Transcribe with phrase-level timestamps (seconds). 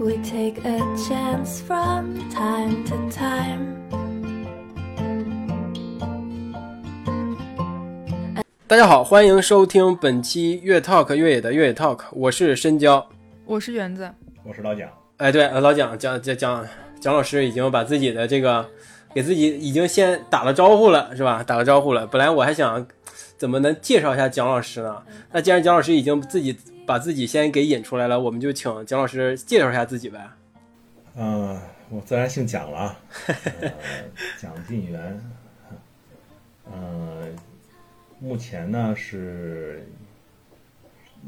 [0.00, 3.76] We take a chance from time to time.
[8.66, 13.06] 大家好，欢迎收听本期越 Talk 越野的越野 Talk，我是深交。
[13.44, 14.10] 我是园子，
[14.42, 14.88] 我是老蒋，
[15.18, 16.66] 哎，对，呃老蒋蒋蒋蒋
[16.98, 18.66] 蒋老师已经把自己的这个
[19.12, 21.44] 给自己已经先打了招呼了，是吧？
[21.46, 22.06] 打了招呼了。
[22.06, 22.86] 本来我还想
[23.36, 25.02] 怎么能介绍一下蒋老师呢？
[25.30, 26.56] 那既然蒋老师已经自己
[26.90, 30.28] 把自己先给引出来了，我们就请蒋老师介绍一下自己呗。
[31.14, 31.56] 嗯、
[31.88, 33.00] 我自然姓蒋了啊，
[33.60, 33.70] 呃、
[34.36, 35.20] 蒋进元，
[36.66, 37.32] 嗯、
[38.18, 39.86] 目前呢是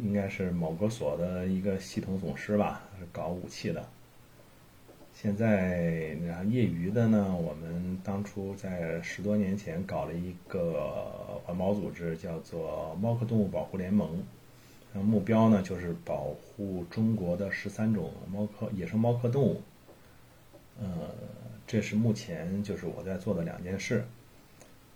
[0.03, 3.89] 应该是某个所的一个系统总师吧，是搞武器的。
[5.15, 14.21] 现在然后业余的呢，我们当初在十多年前搞了一个环保组织，叫做猫科动物保护联盟。
[14.93, 19.63] 那目标呢，就是保护中国的十三种猫科野生猫科动物。
[20.81, 20.87] 呃，
[21.67, 24.05] 这是目前就是我在做的两件事。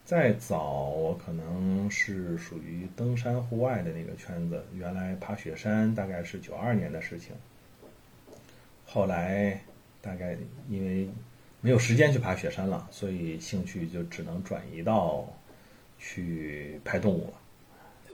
[0.04, 7.34] 再早，我可能是属于登山户外的那个圈子，原来爬雪山大概是九二年的事情。
[8.84, 9.60] 后来
[10.00, 10.36] 大概
[10.68, 11.08] 因为
[11.60, 15.26] 没有时间去爬雪山了，所以兴趣就只能转移到
[15.98, 17.32] 去拍动物了。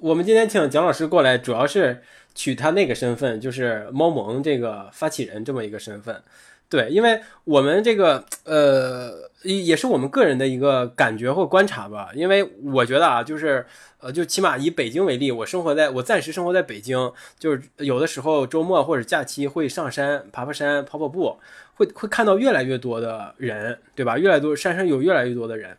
[0.02, 2.02] 我们今天请蒋老师过来，主要是
[2.34, 6.20] 取他那个身份，就是猫盟这个发起人这么一个身份。
[6.68, 12.10] 对，因为我们这个呃，也也是我们个人的一个感觉或观察吧。
[12.16, 13.64] 因为我觉得啊，就是
[14.00, 21.38] 呃，就起码以北京为例，我生活在我暂时生活在北京，就是有的时候周末或者假期会上山爬爬山、跑跑步，
[21.76, 24.18] 会会看到越来越多的人，对吧？
[24.18, 25.76] 越来越多山上有越来越多的人。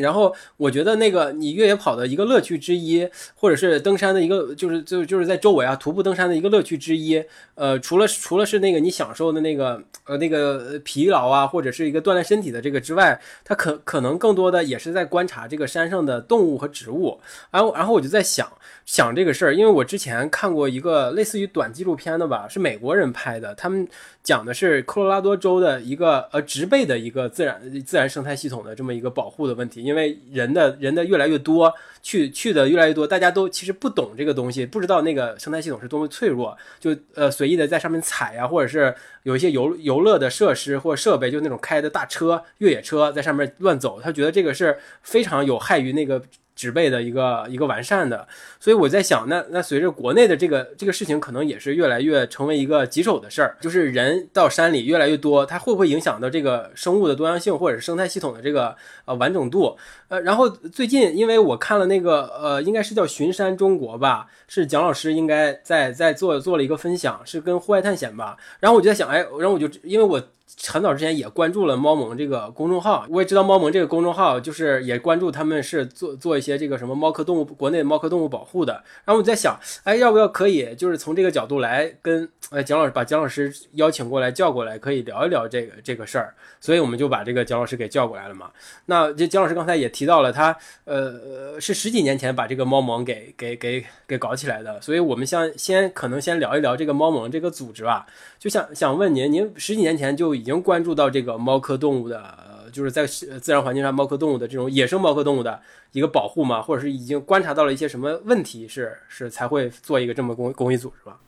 [0.00, 7.22] 然后我觉得那个你越野跑的一个乐趣之一，或者是登山的一个，就是就就是在周围啊徒步登山的一个乐趣之一。
[7.54, 17.20] 呃，除了除了是那个你享受的那个呃那个疲劳啊，或者是一个锻炼身体的这个之外，它可可能更多的也是在观察这个山上的动物和植物。
[17.50, 18.50] 然后然后我就在想
[18.84, 23.86] 想这个事儿，因为我之前看过一个类似于短纪录片的吧，是美国人拍的，他们
[24.22, 29.81] 讲的是科罗拉多州的一个呃植被的一个自然自然生态系统的这么一个保护的问题。
[29.82, 31.72] 因为人的人的越来越多，
[32.02, 46.22] 去去的越来越多，大家都其实不懂这个东西，不知道那个生态系统是多么脆弱，就呃随意的在上面踩呀、或者是有一些游游乐的设施或设备，就那种开的大车、越野车在上面乱走，他觉得这个是非常有害于那个。
[46.54, 48.26] 植被的一个一个完善的，
[48.60, 59.76] 所以我在想，那那随着国内的这个这个事情，可能也是越来越成为一个棘手的事儿，就是人到山里越来越多，它会不会影响到这个生物的多样性或者是生态系统的这个呃完整度？
[60.08, 70.22] 呃，然后最近因为我看了那个呃，应该是叫《巡山中国》吧，是蒋老师应该在在做做了一个分享，是跟户外探险吧，然后我就在想，哎，然后我就因为我。
[70.68, 78.72] 很早之前也关注了猫盟这个公众号，我也知道猫盟这个公众号就是也关注他们是做做一些这个什么猫科动物国内猫科动物保护的。
[79.04, 86.34] 然后我在想，哎，要不要可以就是从这个角度来跟呃蒋老师把蒋老师邀请过来叫过来，可以聊一聊这个这个事儿。
[86.60, 88.50] 所以我们就把这个蒋老师给叫过来了嘛。
[88.86, 94.80] 那这蒋老师刚才也提到了，他呃是十几年前把这个猫盟给给给给搞起来的。
[94.80, 98.06] 所以我们先先可能先聊一聊这个猫盟这个组织吧。
[98.42, 106.60] 就想想问您，您十几年前就已经关注到这个猫科动物的，就是在自然环境上猫科动物的这种野生猫科动物的一个保护吗？
[106.60, 111.20] 或者是已经观察到了一些什么问题是是才会做一个这么公公益组织吧？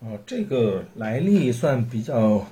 [0.00, 2.46] 哦，这个来历算比较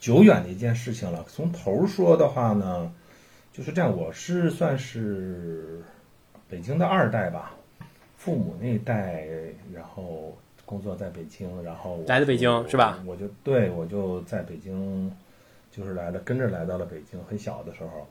[0.00, 1.24] 久远的一件事情了。
[1.28, 2.90] 从头说的话呢，
[3.52, 5.80] 就是这样，我是算是
[6.48, 7.54] 北京的二代吧，
[8.16, 9.28] 父母那代，
[9.72, 10.36] 然后
[10.70, 13.02] 工作在北京，然后我来的北京是吧？
[13.04, 15.10] 我就对我就在北京，
[15.72, 17.20] 就是来了，跟着来到了北京。
[17.24, 18.06] 很小的时候，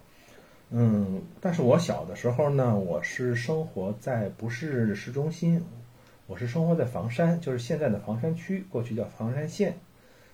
[0.71, 5.63] 嗯，但是我小的时候呢，我是生活在不是市中心，
[6.27, 9.77] 我是生活在房山，就是现在的房山区，过去叫房山县。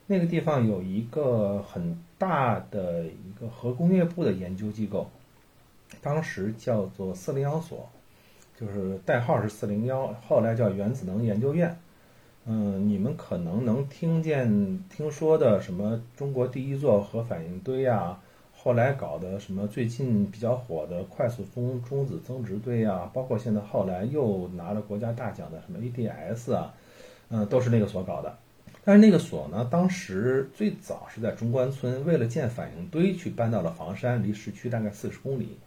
[0.08, 5.12] 那个地方有一个很大的一个核工业部的研究机构，
[6.02, 7.88] 当时叫做四零幺所，
[8.60, 11.78] 就是代号是四零幺，后来叫原子能研究院。
[12.48, 18.20] 嗯，你们可能能听见、听说的什么中国第一座核反应堆呀、
[18.56, 26.74] 后来搞的什么最近比较火的快速中中子增值堆啊，包括现在后来又拿了国家大奖的什么 ADS 啊，
[27.30, 28.38] 嗯，都是那个所搞的。
[28.84, 35.58] 但是那个所呢，当时最早是在中关村，为了建反应堆去搬到了房山，离市区大概四十公里，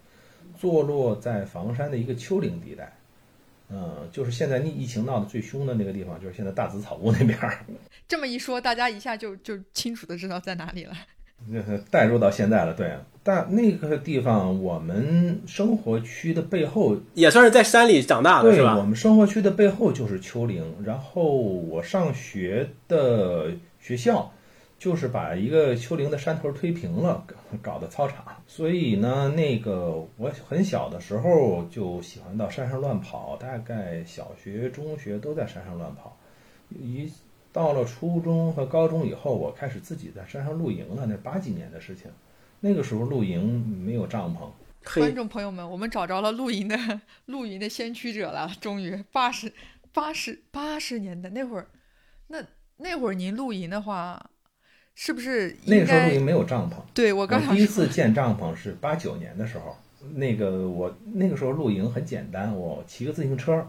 [0.56, 2.92] 坐落在房山的一个丘陵地带。
[3.70, 7.58] 嗯，就是现在疫疫情闹得最凶的那个地方，就是现在大紫草屋那边儿，
[8.08, 10.94] 这么一说，大家一下就就清楚的知道在哪里了。
[11.52, 12.74] 就 是带入到现在了。
[12.74, 12.92] 对，
[13.22, 18.82] 但那个地方我们生活区的背后也算是在山里长大的，对，是吧我？
[18.82, 24.32] 们生活区的背后就是丘陵，然后我上学的学校
[24.78, 28.24] 就是把一个丘陵的山头推平了，搞搞的操场。
[28.46, 36.16] 所以呢，那个我很小的时候就喜欢到山上乱跑，大概小学、中学都在山上乱跑。
[36.70, 37.10] 一
[37.52, 42.10] 到了初中和高中以后，我开始自己在山上露营了，那八几年的事情。
[42.60, 44.50] 那个时候露营没有帐篷，
[44.98, 49.52] 观，众朋友们，我们找着了露营的露营的先驱者了，终于八十
[49.92, 51.68] 八十八十年代那会儿，
[52.26, 52.38] 那
[52.78, 54.30] 那会儿您露营的话，
[55.00, 56.24] 是不是那个时候露营？
[56.24, 56.74] 没有帐篷。
[56.92, 59.76] 对我我刚想第一次，建帐篷是八九年的时候，
[60.14, 63.64] 那个我那个时候露营很简单，我骑个自行车，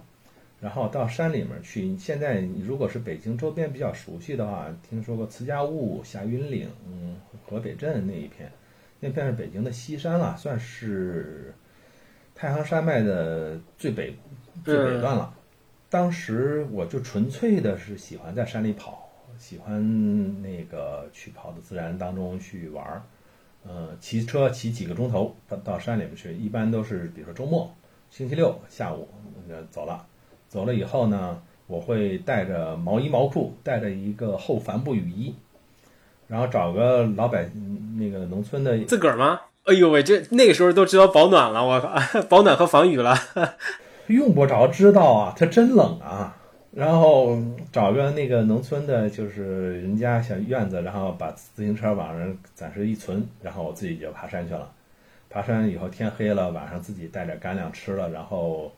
[0.60, 1.96] 然后到山里面去。
[2.00, 7.16] 现在如果是北京周边比较熟悉的话，听说过慈家坞、霞云岭、嗯
[7.46, 8.52] 河北镇那一片，
[9.00, 11.54] 那片是北京的西山了，算是
[12.34, 14.16] 太行山脉的最北
[14.66, 15.31] 最北段了。
[15.92, 19.08] 当时我就纯粹的是喜欢在山里跑，
[19.39, 23.01] 喜欢那个去跑到自然当中去玩儿。
[23.68, 27.74] 呃，骑车骑几个钟头到到山里面去，一般都是比如说周末，
[28.09, 29.07] 星期六下午
[29.50, 30.06] 呃走了，
[30.47, 35.36] 走了以后呢，我会带着毛衣毛裤，带着一个厚帆布雨衣，
[36.27, 37.50] 然后找个老百
[37.97, 39.42] 那个农村的自个儿吗？
[39.65, 41.94] 哎呦喂，这那个时候都知道保暖了，我靠，
[42.30, 43.15] 保暖和防雨了。
[44.07, 46.38] 用不着知道啊，它真冷啊。
[46.71, 47.36] 然后
[47.71, 54.71] 找个那个农村的，就是人家小院子，然后把自行车往上暂时一存，然后我自己就爬山去了。
[55.30, 58.71] 爬山以后天黑了，晚上自己带点干粮吃了，然后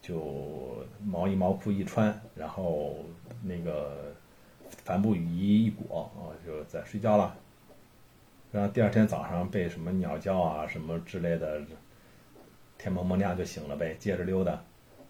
[0.00, 2.96] 就毛衣毛裤一穿，然后
[3.42, 4.14] 那个
[4.84, 7.36] 帆布雨衣一裹，啊，就在睡觉了。
[8.50, 11.60] 然后第二天早上被什么鸟叫啊什么之类的，
[12.78, 14.58] 天蒙蒙亮就醒了呗，接着溜达，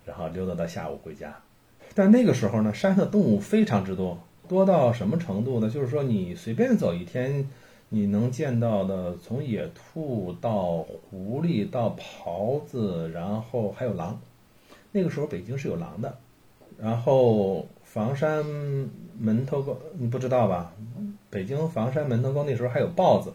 [0.05, 1.33] 然后溜达到下午回家。
[1.99, 5.71] 但那个时候呢，山上的动物非常之多，多到什么程度呢？
[5.71, 7.49] 就是说你随便走一天，
[7.89, 14.21] 你能见到的，从野兔到狐狸到狍子，然后还有狼。
[14.93, 16.19] 那个时候北京是有狼的，
[16.79, 18.45] 然后房山
[19.19, 20.75] 门头沟你不知道吧？
[21.31, 23.33] 北京房山门头沟那时候还有豹子，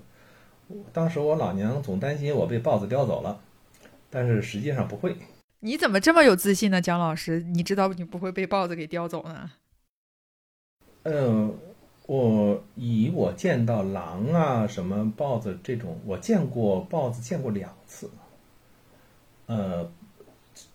[0.93, 3.39] 当时我老娘总担心我被豹子叼走了，
[4.11, 5.15] 但是实际上不会。
[5.63, 7.39] 你怎么这么有自信呢，蒋老师？
[7.53, 9.51] 你知道你不会被豹子给叼走呢？
[11.03, 11.55] 嗯，
[12.07, 18.09] 我以我见到狼啊、什么豹子这种，我见过豹子见过两次。
[19.45, 19.91] 呃，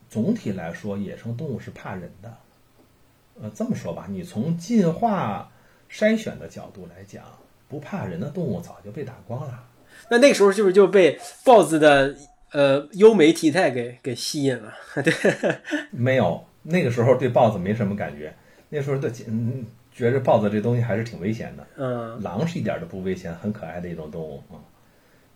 [0.09, 2.37] 总体来说，野生动物是怕人的。
[3.43, 5.51] 呃，这么说吧，你从进化
[5.91, 7.25] 筛选的角度来讲，
[7.69, 9.65] 不怕人的动物早就被打光了。
[10.11, 12.17] 那那个时候是不是就被豹子的
[12.57, 14.73] 呃优美体态给给吸引了？
[15.05, 15.13] 对，
[15.93, 18.33] 没有，那个时候对豹子没什么感觉。
[18.71, 21.67] 那时候的嗯，觉着豹子这东西还是挺危险的。
[21.77, 24.57] 嗯，狼是一点都不危险，很可爱的一种动物啊。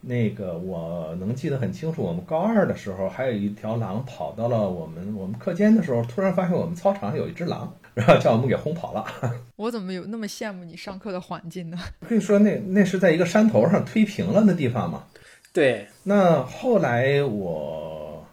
[0.01, 9.05] 那个我能记得很清楚，我们高二的时候，还有一条狼跑到了我们我们课间的时候，突然发现我们操场上有一只狼， 然后叫我们给轰跑了。
[9.57, 11.79] 我怎么有那么羡慕你上课的环境呢？
[12.09, 15.05] 可以说那那是在一个山头上推平了的地方嘛。
[15.53, 18.25] 对，那后来我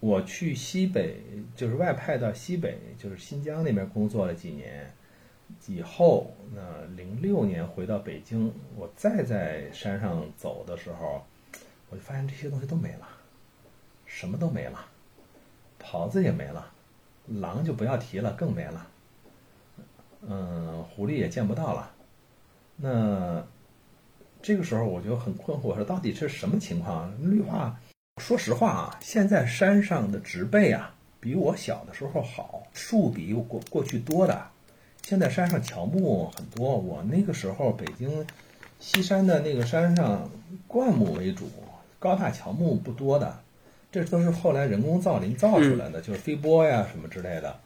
[0.00, 1.20] 我去西北，
[1.54, 4.90] 就是外派到西北，就是新疆那边工作了几年，
[5.66, 6.62] 以后那
[6.96, 11.22] 零六年回到北京，我再在山上走的时候，
[11.90, 13.06] 我就发现这些东西都没了，
[14.06, 14.86] 什么都没了，
[15.78, 16.72] 狍子也没了，
[17.26, 18.86] 狼就不要提了，更没了，
[20.22, 21.94] 嗯，狐狸也见不到了，
[22.76, 23.46] 那。
[24.44, 27.10] 这个时候我就很困惑，说到底是什么情况？
[27.18, 27.80] 绿化，
[28.18, 34.46] 说实话啊，现在山上的植被啊，比我小的时候好，树比过过去多的。
[35.02, 38.26] 现在山上乔木很多，我那个时候北京
[38.80, 40.30] 西山的那个山上
[40.66, 41.48] 灌木为主，
[41.98, 43.40] 高大乔木不多的，
[43.90, 47.58] 这都是后来人工造林造出来的，就是飞波呀什么之类的。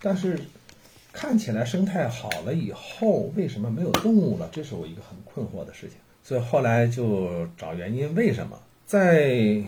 [0.00, 0.40] 但是
[1.12, 4.48] 看起来生态好了以后，为什么没有动物了？
[4.52, 5.96] 这是我一个很困惑的事情。
[6.22, 8.58] 所以后来就找原因，为什么？
[8.86, 9.62] 在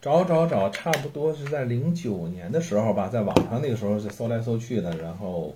[0.00, 5.54] 找找找，差不多是在零九年的时候吧，在网上那个时候是搜来搜去的，然后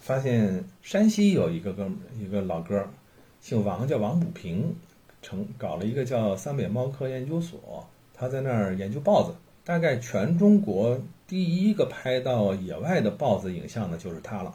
[0.00, 2.88] 发现山西有一个哥们一个老哥，
[3.40, 4.74] 姓王，叫王补平，
[5.22, 9.34] 成搞了一个叫三北猫科研究所，他在那儿研究豹子。
[9.64, 14.52] 大概全中国第一个拍到野外的豹子影像的就是他了。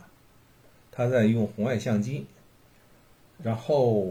[0.92, 2.26] 他在用红外相机，
[3.44, 4.08] 然后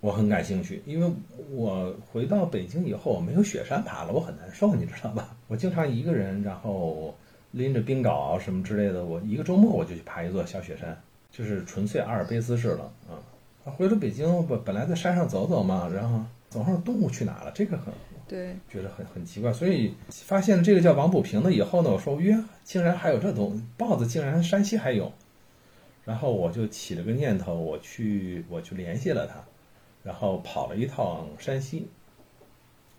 [0.00, 1.10] 我很感兴趣，因为
[1.50, 5.36] 我回到北京以后我没有雪山爬了，我很难受，你知道吧？
[5.48, 7.14] 我经常一个人，然后
[7.52, 10.96] 拎着冰镐什么之类的，我一个周末我就去爬一座小雪山，
[11.30, 13.18] 就是纯粹阿尔卑斯式了啊。
[13.64, 17.50] 回了北京，本本来在山上走走嘛，然后走上动物去哪了？
[17.52, 17.92] 这个很
[18.28, 25.12] 对， 觉得很很奇怪，所以发现这个叫王补平的以后呢，我说约竟然还有这东豹子，竟然山西还有。
[26.06, 29.44] 然后我就起了个念头，我去我去联系了他，
[30.04, 31.88] 然后跑了一趟山西，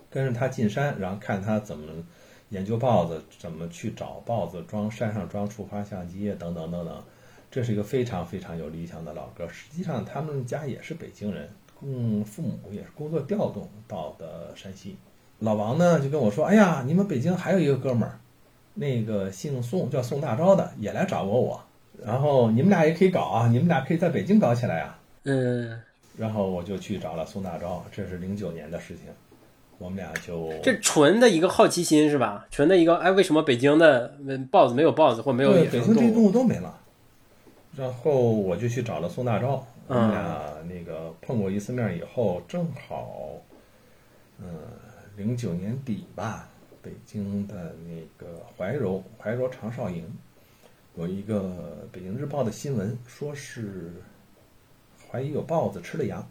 [0.10, 2.04] 跟着他进山，然后看他怎么
[2.50, 7.04] 研究豹子，怎么去找豹子，装山上装触发相机等等等等。
[7.50, 9.48] 这是一个非常非常有理想的老哥。
[9.48, 11.50] 实际上他们家也是北京人，
[11.82, 14.98] 嗯，父母也是工作调动到的山西。
[15.40, 18.20] 老王呢就跟我说：“哎呀，你们北京还有一个哥们儿，
[18.74, 21.64] 那个姓宋，叫宋大钊的，也来找过我。”
[22.06, 25.00] 然后你们俩也可以搞啊，你们俩可以在北京搞起来啊。
[25.24, 25.82] 嗯，
[26.18, 29.06] 然后我就去找了宋大钊，这是零九年的事情，
[29.78, 32.48] 我们俩就这纯的一个好奇心是吧？
[32.50, 34.16] 纯的一个哎，为什么北京的
[34.50, 36.28] 豹子没有豹子或没有野生北京这些动物？
[36.28, 36.80] 物都没了。
[37.76, 43.34] 然后我就去找了宋大钊，我们俩那个碰过一次面以后，正好，
[44.40, 44.48] 嗯，
[45.16, 46.48] 零九年底吧，
[46.82, 50.04] 北京的那个怀柔怀柔长少营
[50.98, 51.42] 有一个
[51.92, 53.94] 《北京日报》的新闻，说是
[55.08, 56.28] 怀疑有豹子吃了羊，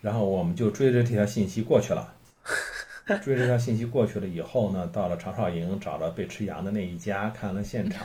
[0.00, 2.12] 然后我们就追着这条信息过去了。
[3.22, 8.04] 追着这条信息过去了以后呢，到了长少营，找了被吃羊的那一家，看了现场，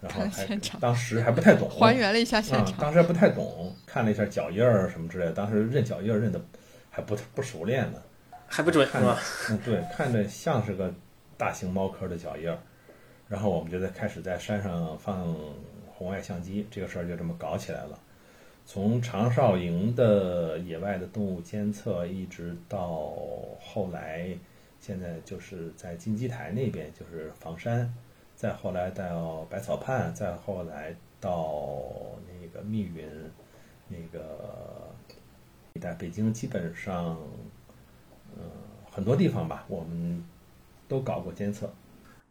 [0.00, 0.44] 然后还
[0.80, 2.80] 当时还不太懂，还原了一下现啊，场。
[2.80, 6.40] 当时还不太懂，看了一下脚印儿什么之类的，当时认脚印儿认的
[6.90, 8.02] 还不不熟练呢。
[8.48, 9.16] 还不准是吧？，
[9.50, 10.92] 嗯，对，看着像是个
[11.36, 12.58] 大型猫科的脚印儿，
[13.28, 15.34] 然后我们就在开始在山上放
[15.88, 17.98] 红外相机，这个事儿就这么搞起来了。
[18.64, 23.14] 从长少营的野外的动物监测，一直到
[23.60, 24.36] 后来，
[24.80, 27.92] 现在就是在金鸡台那边就是房山，
[28.34, 31.84] 再后来到百草畔，再后来到
[32.26, 33.08] 那个密云，
[33.88, 34.90] 那个
[35.80, 37.16] 在北京基本上，
[38.36, 38.42] 嗯、
[38.90, 40.24] 很多地方吧，我们
[40.88, 41.72] 都搞过监测。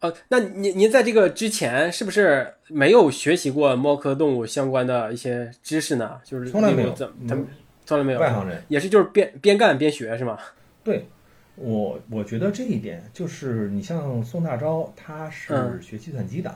[0.00, 6.20] 哦，那您您在这个之前是不是没有学习过猫科动物相关的一些知识呢？
[6.22, 7.48] 就是从来没有怎么他们嗯
[7.86, 10.38] 从来没有，外行人也是就是边边干边学是吗？
[10.84, 11.06] 对
[11.54, 16.54] 我，我觉得这一点就是你像宋大钊，他是嗯学计算机的，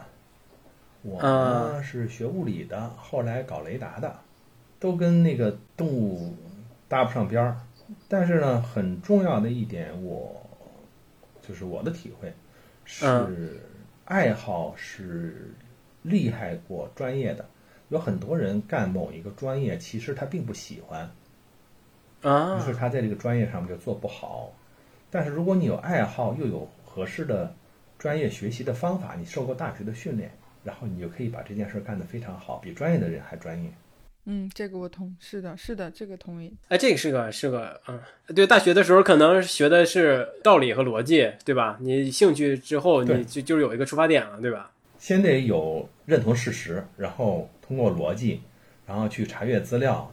[1.03, 4.15] 我啊呢是学物理的，后来搞雷达的，
[4.79, 6.37] 都跟那个动物
[6.89, 7.57] 搭不上边儿。
[8.07, 10.41] 但是呢，很重要的一点，我
[11.41, 12.33] 就是我的体会
[12.93, 13.51] 是嗯，
[14.05, 15.55] 爱好是
[16.03, 17.49] 厉害过专业的。
[17.89, 21.03] 有很多人干某一个专业，其实他并不喜欢，
[22.23, 24.53] 啊于啊是他在这个专业上面就做不好。
[25.09, 27.55] 但是如果你有爱好，又有合适的
[27.97, 30.31] 专业学习的方法，你受过大学的训练，
[30.65, 33.71] 然后你就可以把这件事儿干得非常好，比专业的人还专业。
[34.27, 36.53] 嗯，这个我同是的，是的，这个同意。
[36.69, 37.99] 哎，这个是个是个嗯，
[38.35, 41.79] 对，大学的时候可能学的是道理和逻辑，对吧？
[41.81, 44.71] 你兴趣之后，你就就是有一个出发点了，对吧？
[44.99, 48.43] 先得有认同事实，然后通过逻辑，
[48.87, 50.13] 然后去查阅资料，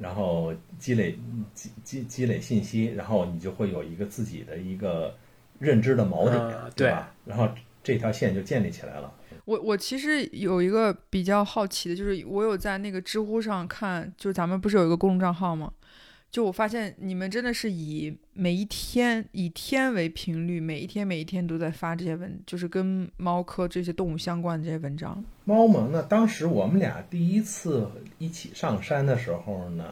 [0.00, 1.16] 然后积累
[1.54, 5.16] 积积积累信息，然后你就会有一个自己的一个
[5.60, 7.14] 认知的锚点，嗯对吧？
[7.24, 7.48] 然后
[7.84, 9.14] 这条线就建立起来了。
[9.44, 15.72] 我我其实有一个比较好奇的，就是我有在那个知乎上看，就是咱们不是有一个公众账号吗？
[16.30, 25.24] 就我发现你们真的是以每一天以天为频率，每一天每一天都在发这些文，就是跟猫科这些动物相关的这些文章。
[25.44, 29.84] 猫萌呢，当时我们俩第一次一起上山的时候呢，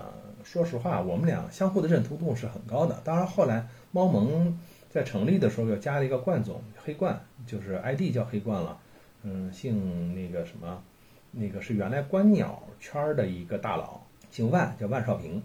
[0.43, 3.01] 说实话，我们俩相互的认同度是很高的。
[3.05, 4.59] 当然后来猫萌
[4.91, 8.77] 在成立的时候又加了一个冠总黑冠，就是 ID 叫黑冠了，
[9.23, 10.83] 嗯，姓那个什么，
[11.31, 14.01] 那个是原来观鸟圈的一个大佬，
[14.31, 15.43] 姓万，叫万少平。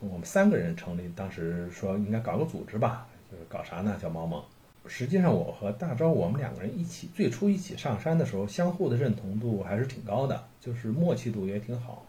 [0.00, 3.96] 我们三个人成立，当时说应该搞个组织吧，就是搞啥呢？
[4.00, 4.42] 叫猫萌。
[4.86, 12.04] 实际上，我和大钊我们两个人一起最初一起上山的时候，相互的认同度还是挺高的，就是默契度也挺好。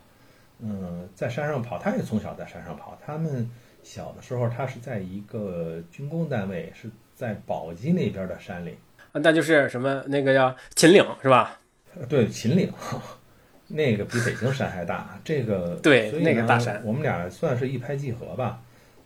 [0.60, 2.98] 嗯，在山上跑，他也从小在山上跑。
[3.06, 3.48] 他们
[3.84, 8.76] 小的时候，他是在一个军工单位，是在宝鸡那边的山里，
[9.14, 11.60] 那就是什么那个叫秦岭是吧？
[11.96, 12.74] 呃对，秦岭，
[13.68, 15.20] 那个比北京山还大。
[15.24, 18.62] 这个 对那个大山我们俩算是一拍即合吧。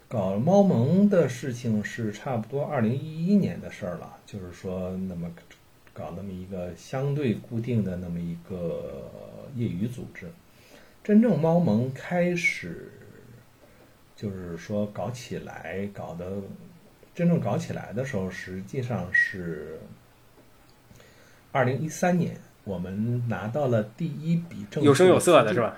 [0.07, 5.29] 搞猫盟的事情是差不多二零一一年的事儿了，就是说那么
[5.93, 9.11] 搞那么一个相对固定的那么一个
[9.55, 10.31] 业余组织。
[11.03, 12.89] 真正猫盟开始，
[14.15, 16.25] 就是说搞起来，搞的
[17.13, 19.77] 真正搞起来的时候，实际上是
[21.51, 25.75] 二零一三年，我们拿到了第一笔正有声有色的是吧？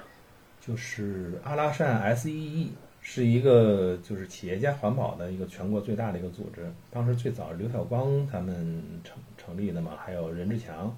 [0.60, 2.68] 就是阿拉善 SEE
[3.02, 6.70] 是一个就是企业家环保的一个全国最大的一个组织。
[6.92, 10.96] 当时最早刘晓光他们成成立的嘛，还有任志强。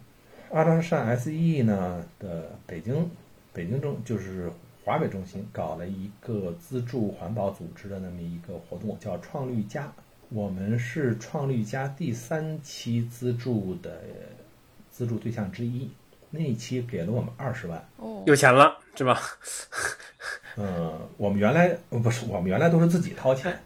[0.52, 3.10] 阿拉善 SEE 呢的北京
[3.54, 4.52] 北京中就是
[4.84, 9.92] 华北中心搞了一个资助环保组织的那么一个活动，叫创绿家。
[10.30, 14.02] 我们是创绿家第三期资助的
[14.92, 15.90] 资助对象之一，
[16.30, 17.84] 那一期给了我们二十万。
[17.98, 19.20] 哦，有钱了是吧？
[20.58, 23.58] 嗯， 我们原来呃不是，我们原来都是自己掏钱。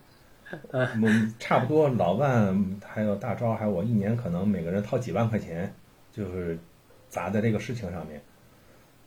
[0.72, 5.74] 我们差不多老万还有大招还有我一年可能每个人掏几万块钱，
[6.13, 6.58] 就是
[7.10, 8.22] 砸在这个事情上面。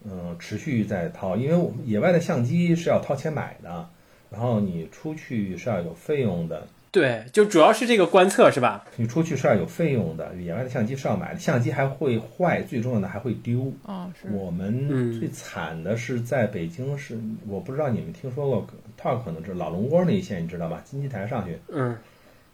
[0.04, 3.88] 嗯，持续在掏，因为我们野外的相机是要掏钱买的，
[4.30, 6.66] 然后你出去是要有费用的。
[6.90, 8.86] 对，就主要是这个观测是吧？
[8.96, 13.70] 你出去是要有费用的，野外的相机是要买的，相机还会坏，最重要的还会丢。
[13.84, 18.66] 啊是，我们最惨的是在北京市，我不知道你们听说过
[18.98, 20.82] ，Talk 可能是老龙窝那一线，你知道吧？
[20.84, 21.96] 金鸡台上去，嗯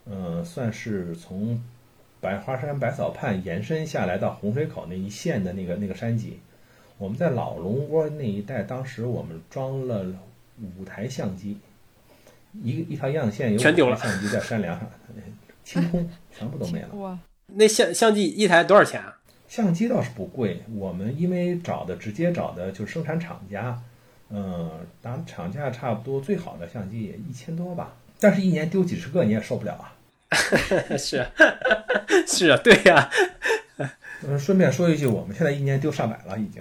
[0.06, 1.62] 嗯，算是从
[2.20, 6.40] 百花山百草畔延伸下来到洪水口那一线的那个那个山脊。
[6.98, 10.06] 我们在老龙窝那一带，当时我们装了
[10.78, 11.58] 五台相机，
[12.62, 14.88] 一一条样线有全丢了五台相机在山梁上，
[15.64, 16.88] 清空，全部都没了。
[16.94, 19.18] 哇，那相相机一台多少钱啊？
[19.48, 23.80] 相机倒是不贵，我们因为找的直接找的就是生产厂家，
[24.30, 24.70] 嗯，
[25.00, 29.94] 打厂价差不多，最好的相机也一千多吧，但是一年丢几十个你也受不了啊。
[30.98, 31.30] 是啊
[32.26, 33.08] 是啊，对呀、
[34.26, 36.60] 嗯，顺便说一句，我们现在一年丢上百了已经，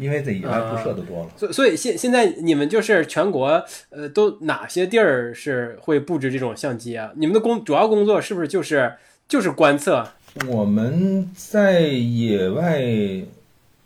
[0.00, 1.30] 因为这野外辐射的多了。
[1.36, 7.12] 所所以现现在你们就是全国呃都哪些地儿是会布置这种相机啊？
[7.16, 8.94] 你们的工主要工作是不是就是
[9.28, 10.08] 就是观测？
[10.48, 12.80] 我们在野外，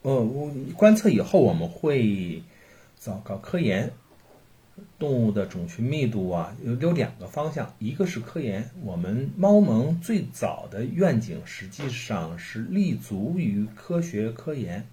[0.03, 2.42] 呃，我观测以后，我们会
[3.05, 3.90] 搞搞科研，
[4.98, 14.87] 动物的种群密度啊，有有两个方向，一个是科研，我们猫盟最早的愿景实际上是立足于科学科研，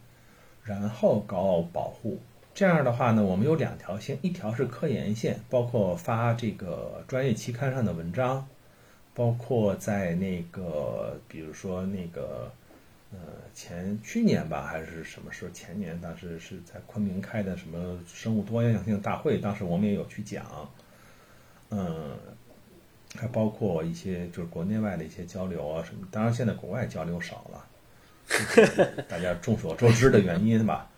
[0.63, 2.19] 然后搞保护。
[2.53, 8.45] 这样的话呢，我们有两条线，一条是科研线，包括发这个专业期刊上的文章，
[9.13, 12.51] 包括在那个，比如说那个，
[13.13, 13.19] 呃，
[13.53, 15.51] 前去年吧，还是什么时候？
[15.51, 20.45] 前年当时是在昆明开的什么生物多样性大会，当时我们也有去讲，
[21.69, 22.17] 嗯，
[23.15, 26.05] 还包括一些就是国内外的一些交流啊什么。
[26.11, 27.65] 当然现在国外交流少了，
[29.09, 30.89] 大家众所周知的原因吧。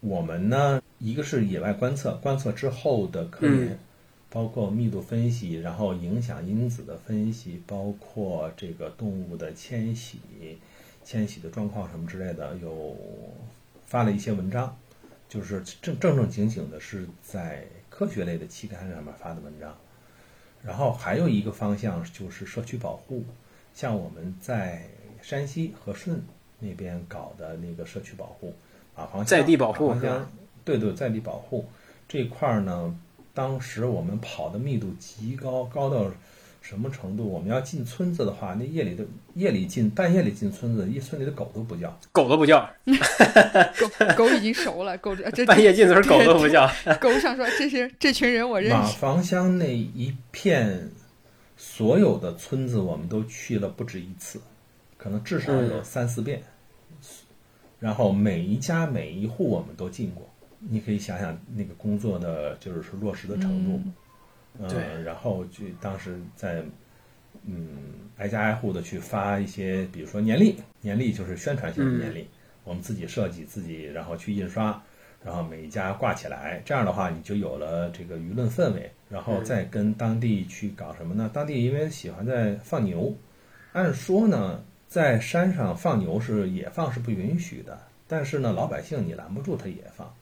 [0.00, 3.68] 我们呢，一个是野外观测，观测之后的科研。
[3.68, 3.78] 嗯
[4.30, 10.18] 包括密度分析，然后影响因子的分析，包括这个动物的迁徙、
[11.02, 12.94] 迁徙的状况什么之类的，有
[13.86, 14.76] 发了一些文章，
[15.30, 19.74] 就是正正正经经的是在科学类的期刊上面发的文章。
[20.62, 23.24] 然后还有一个方向就是社区保护，
[23.72, 24.86] 像我们在
[25.22, 26.22] 山西和顺
[26.58, 28.54] 那边搞的那个社区保护，
[28.96, 30.30] 马房乡在地保护房乡
[30.64, 31.68] 对对，在地保护
[32.08, 32.94] 这块儿呢，
[33.32, 36.10] 当时我们跑的密度极高，高到
[36.60, 37.24] 什么程度？
[37.26, 41.98] 我们要进村子的话，那夜里的夜里进，半夜里进村子，一村里的狗都不叫。
[42.12, 42.68] 狗都不叫，
[43.78, 46.70] 狗狗已经熟了，狗这这 半夜进的时候狗都不叫。
[47.00, 50.90] 狗上说这是这群人我认马识，房乡那一片
[51.56, 54.38] 所有的村子，我们都去了不止一次，
[54.98, 56.42] 可能至少有嗯三四遍。
[57.80, 63.80] 然后每一家每一户我们都进过，你可以想想那个工作的就是说落实的程度。
[64.58, 65.02] 嗯，对。
[65.04, 66.64] 然后就当时在
[67.44, 67.68] 嗯
[68.16, 72.26] 挨家挨户的去发一些，比如说年历，年历就是宣传性的年历，
[72.64, 74.82] 我们自己设计自己，然后去印刷，
[75.24, 81.30] 然后每一家挂起来，这样的话你就有了这个舆论氛围，然后再跟当地去搞什么呢？
[81.32, 83.16] 当地因为喜欢在放牛，
[83.72, 90.12] 按说呢，在山上放牛是野放是不允许的，但是呢，老百姓你拦不住他野放，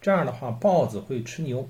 [0.00, 1.68] 这样的话豹子会吃牛。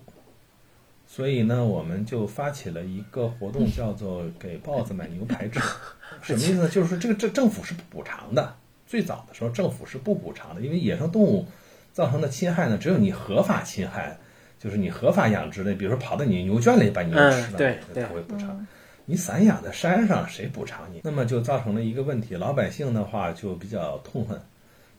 [1.07, 5.61] 所以呢，我们就发起了一个活动，叫做“给豹子买牛排吃”。
[6.23, 6.69] 什么意思呢？
[6.69, 8.57] 就是说这个政政府是不补偿的。
[8.87, 11.47] 最早的时候，政府是不补偿的，因为野生动物
[11.93, 14.17] 造成的侵害呢，只有你合法侵害，
[14.59, 18.67] 就是你合法养殖的，比如说跑到你牛圈里把牛嗯吃了，对对他会补偿。
[19.07, 21.01] 你散养在山上，谁补偿你？
[21.05, 24.41] 那么就造成了一个问题，老百姓的话就比较痛恨，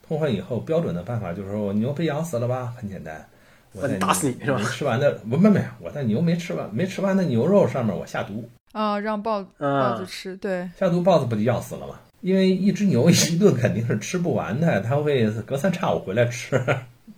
[0.06, 3.26] 痛恨以后标准的办法就是说我牛被咬死了吧，很简单，
[3.72, 11.98] 我在打死你是吧吃完的，不不没，我在牛没吃完没吃完的牛肉上面我下毒，啊，让豹子吃，对，下毒豹子不就要死了吗？
[12.20, 16.64] 因为一只牛 一顿肯定是吃不完的，它会隔三差五回来吃。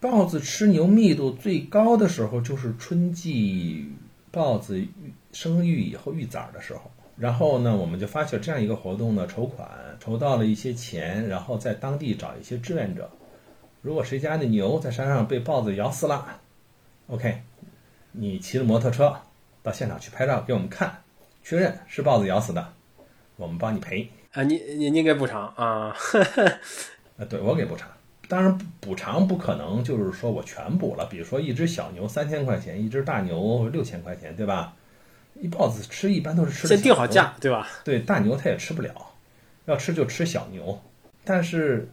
[0.01, 3.90] 豹子吃牛密度最高的时候就是春季
[4.31, 4.90] 豹子育
[5.32, 6.90] 生育以后育崽儿的时候。
[7.16, 13.10] 然后呢，我们就发起了这样一个活动呢，筹款，筹到了一些钱，然后在当地找一些志愿者。
[13.82, 16.40] 如果谁家的牛在山上被豹子咬死了
[17.08, 17.42] ，OK，
[18.12, 19.16] 你骑着摩托车
[19.62, 21.02] 到现场去拍照给我们看，
[21.42, 22.72] 确认是豹子咬死的，
[23.36, 24.08] 我们帮你赔。
[24.32, 25.92] 啊，你你你给补偿啊，
[27.18, 27.88] 啊， 对我给补偿。
[28.28, 31.06] 当然，补偿不可能就是说我全补了。
[31.06, 34.74] 比如说，一只小牛三千块钱，一只大牛六千块钱，对吧？
[35.40, 37.68] 一豹子吃一般都是吃先定好价，对吧？
[37.85, 38.92] 对，大牛它也吃不了，
[39.66, 40.81] 要吃就吃小牛。
[41.24, 41.88] 但是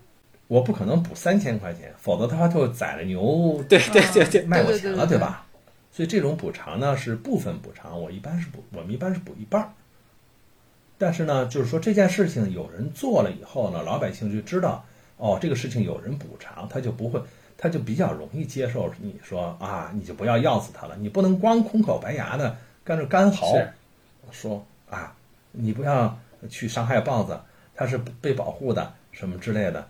[0.47, 5.45] 我不可能补三千块钱，否则的话就宰了牛对对对对，卖我钱了，对吧？
[5.91, 9.69] 所以这种补偿呢是部分补偿，我一般是补，我们一般是补一半儿。
[10.97, 14.86] 但是呢，就是说这件事情有人做了以后呢，老百姓就知道
[15.17, 17.21] 哦，这个事情有人补偿，他就不会，
[17.58, 23.57] 他就比较容易接受你说啊，你就不要要死他了，你不能光空口白牙的干着干嚎
[24.31, 25.15] 说啊，
[25.51, 26.17] 你不要
[26.47, 27.39] 去伤害豹子，
[27.75, 29.87] 它是被保护的什么之类的，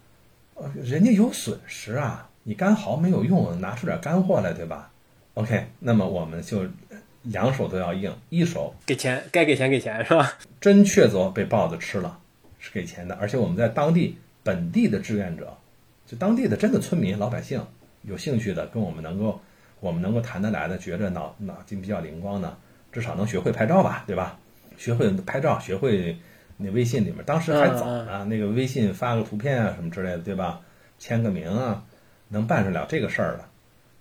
[0.56, 4.92] 呃，人家有损失啊，你干嚎没有用，拿出点干货来，对吧
[5.34, 6.66] ？OK，那么我们就
[7.24, 10.38] 两手都要硬，一手给钱该给钱给钱是吧？
[10.62, 12.18] 真确凿被豹子吃了，
[12.60, 15.58] 是给钱的，而且我们在当地本地的志愿者，
[16.08, 17.66] 就当地的真的村民老百姓
[18.04, 19.42] 有兴趣的，跟我们能够
[19.82, 22.58] 我们能够谈得来的，觉着脑脑筋比较灵光的，
[22.96, 24.40] 至少能学会拍照吧，对吧？
[24.78, 26.18] 学会拍照，学会
[26.56, 30.62] 那微信里面，当时还早呢，那个微信发个图片啊什么之类的，对吧？
[30.98, 31.84] 签个名啊，
[32.30, 33.50] 能办得了这个事儿了。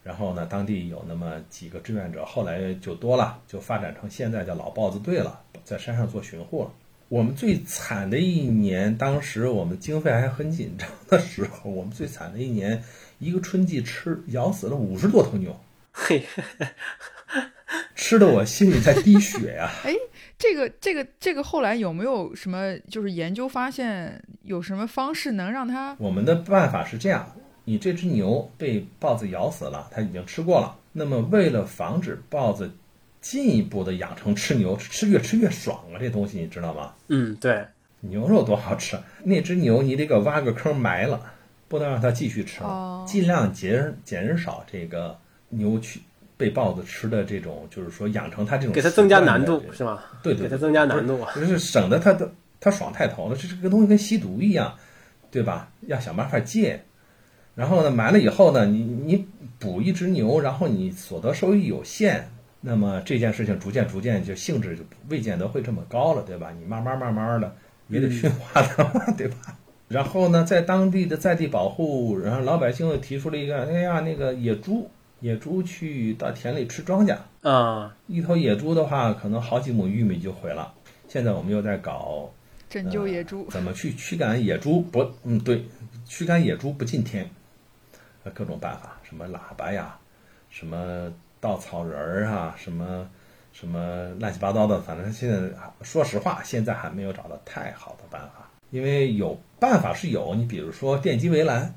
[0.04, 6.70] 然后呢，当地有那么几个志愿者，后来就多了，就发展成现在叫老豹子队了，在山上做巡护了。
[7.08, 12.84] 我们最惨的一年，当时我们经费还很紧张的时候，我们最惨的一年，
[13.18, 15.58] 一个春季吃咬死了五十多头牛，
[15.92, 16.24] 嘿，
[17.94, 19.70] 吃的我心里在滴血呀、
[20.38, 27.30] 这个这个这个后来有没有什么就是研究发现有什么方式能让它我们的办法是这样：
[27.64, 30.76] 你这只牛被豹子咬死了，它已经吃过了。
[30.92, 32.70] 那么为了防止豹子
[33.20, 36.92] 进一步的养成吃牛，吃越吃越爽啊，这东西你知道吗？
[37.08, 37.64] 嗯，对，
[38.00, 41.32] 牛肉多好吃，那只牛你得给挖个坑埋了，
[41.68, 45.16] 不能让它继续吃了，哦尽量减减少这个
[45.48, 46.00] 牛去
[46.36, 50.00] 被豹子吃的这种，就是说养成它这种给它增加难度是吗？
[50.22, 51.18] 对对对，给它增加难度。
[51.34, 54.74] 就是省得它的它爽太头了，这这个东西跟吸毒一样，
[55.30, 55.70] 对吧？
[55.82, 56.82] 要想办法戒。
[57.54, 59.26] 然后呢，买了以后呢，你你
[59.60, 62.28] 补一只牛，然后你所得收益有限，
[62.60, 66.50] 那么这件事情逐渐逐渐就性质就未见得会这么高了，对吧？
[66.58, 67.54] 你慢慢慢慢的
[67.88, 69.36] 也得驯化它嘛， 对吧？
[69.86, 80.74] 然后呢，在当地的在地保护，然后老百姓又提出了一个，哎呀，那个野猪，野猪去到田里吃庄稼，啊，一头野猪的话，可能好几亩玉米就毁了。
[81.08, 82.30] 现在我们又在搞
[82.68, 83.46] 拯救野猪？
[83.50, 84.80] 怎么去驱赶野猪？
[84.80, 85.64] 不，嗯，对，
[86.04, 87.28] 驱赶野猪不进田，
[88.24, 89.98] 呃，各种办法，什么喇叭呀，
[90.50, 93.08] 什么稻草人儿啊，什么
[93.52, 95.38] 什么乱七八糟的，反正现在
[95.82, 98.50] 说实话，现在还没有找到太好的办法。
[98.70, 101.74] 因为有办法是有，你比如说电击围栏，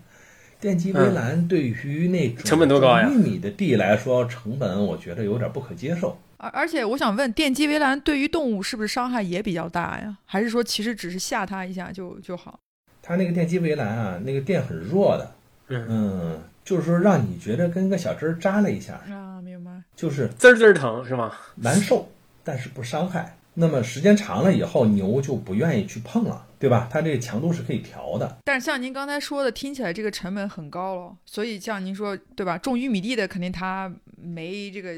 [0.60, 6.18] 电机围栏对于那成本多高呀种玉米的地来说，成本我觉得有点不可接受。
[6.38, 10.18] 而而且我想问，电机围栏对于动物是不是伤害也比较大呀？
[10.26, 12.60] 还是说其实只是吓它一下就就好？
[13.02, 15.32] 它那个电机围栏啊，那个电很弱的，
[15.70, 19.72] 嗯，嗯，就是说让你觉得跟个小针儿扎了一下，啊，明白。
[19.96, 21.32] 就是滋儿滋儿疼是吗？
[21.56, 22.10] 难受，
[22.44, 23.38] 但是不伤害。
[23.54, 26.88] 那么时间长了以后，牛就不愿意去碰了，对吧？
[26.92, 28.38] 它这个强度是可以调的。
[28.44, 31.16] 但是像您刚才说的，听起来这个成本很高了。
[31.26, 32.58] 所以像您说，对吧？
[32.58, 34.92] 种玉米地的肯定他没这个，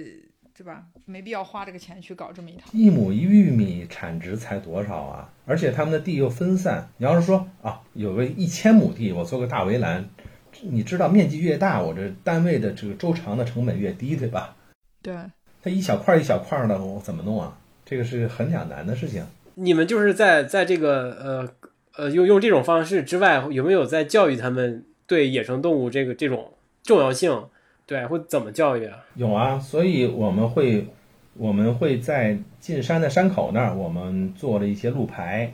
[0.56, 0.86] 对吧？
[1.06, 2.70] 没必要花这个钱去搞这么一套。
[2.72, 5.34] 一亩一玉米产值才多少啊？
[5.46, 6.88] 而且他们的地又分散。
[6.98, 10.08] 你要是说啊，有个一千亩地，我做个大围栏，
[10.62, 14.56] 你知道面积越大，我这单位的这个周长的成本越低，对吧？
[15.02, 15.16] 对，
[15.64, 17.58] 它一小块一小块的，我怎么弄啊？
[17.86, 19.26] 这个是很两难的事情。
[19.62, 21.50] 你们就是在在这个呃
[21.98, 27.46] 呃用用这种方式之外，有没有在教育他们对野生动物这个这种重要性、
[27.86, 29.04] 对，会怎么教育啊？
[29.16, 30.88] 有啊，所以我们会
[31.34, 35.52] 我们会在进山的山口那儿，我们做了一些路牌，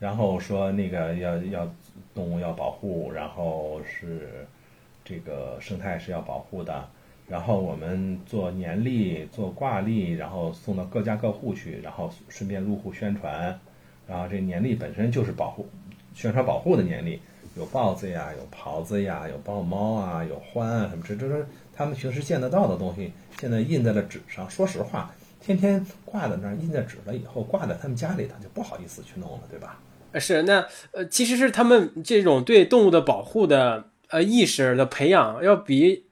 [0.00, 1.74] 然后说那个要要
[2.14, 4.46] 动物要保护，然后是
[5.04, 6.88] 这个生态是要保护的。
[7.30, 13.56] 然后我们做年历、做挂历，然后送到各家各户去，然后顺便入户宣传。
[14.08, 15.68] 然后这年历本身就是保护、
[16.12, 17.20] 宣传保护的年历，
[17.56, 24.50] 有豹子呀，有狍子呀，有豹猫啊，有獾啊什么，这这是他们平时见得到的东西，现在印在了纸上。
[24.50, 29.78] 说实话，天天挂在那儿，印在纸了以后，挂在他们家里他就不好意思去弄了，对吧？
[30.10, 36.06] 呃是那呃，其实是他们这种对动物的保护的呃意识的培养，要比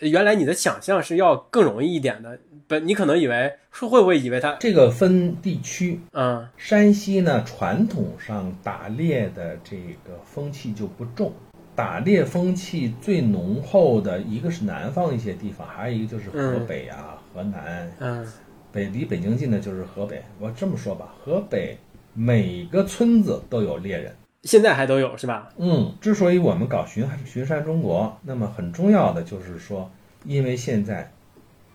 [0.00, 2.38] 原来你的想象是要更容易一点的。
[2.66, 11.32] 本你可能以为是会不会以为它这个分地区，嗯山西呢，传统上打猎的这个风气就不重，
[11.74, 18.26] 打猎风气最浓厚的一个是南方一些地方，还有一个就是河北啊、河南，嗯
[18.70, 20.22] 北离北京近的就是河北。
[20.38, 21.74] 我这么说吧，河北
[22.12, 24.14] 每个村子都有猎人。
[24.48, 25.50] 现在还都有是吧？
[25.58, 29.90] 嗯，之所以我们搞巡巡山中国，那么很重要的就是说，
[30.24, 31.12] 因为现在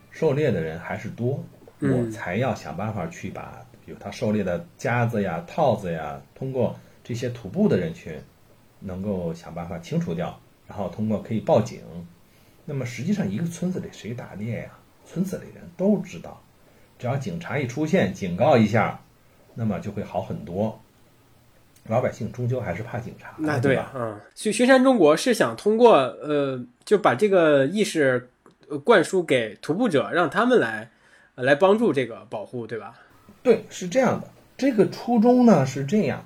[0.10, 1.44] 狩猎的人还是多，
[1.82, 8.20] 嗯我才要想办法去把，比如他狩猎的夹子呀、套子呀，通过这些徒步的人群，
[8.80, 11.80] 能够想办法清除掉，然后通过可以报警。
[12.66, 14.70] 那么实际上，一个村子里谁打猎呀？
[15.06, 16.42] 村子里人都知道，
[16.98, 19.00] 只要警察一出现，警告一下，
[19.54, 20.80] 那么就会好很多。
[21.88, 28.30] 老百姓终究还是怕警察，那对嗯，巡巡山中国是想通过呃，就把这个意识
[28.70, 30.90] 呃灌输给徒步者，让他们来
[31.36, 32.94] 呃来帮助这个保护，对吧？
[33.42, 34.28] 对，是这样的。
[34.56, 36.24] 这个初衷呢是这样，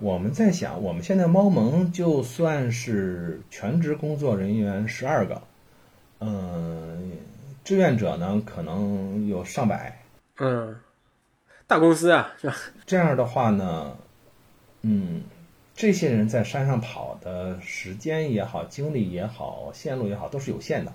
[0.00, 5.40] 我们在想，我们现在猫盟就算是全职工作人员十二个，
[6.18, 7.12] 嗯，
[7.62, 10.02] 志愿者呢可能有上百。
[10.38, 10.74] 嗯，
[11.66, 12.56] 大公司啊，是吧？
[12.84, 13.96] 这样的话呢，
[14.88, 15.20] 嗯，
[15.74, 20.92] 这些人在山上跑的时间也好，精力也好，线路也好，都是有限的，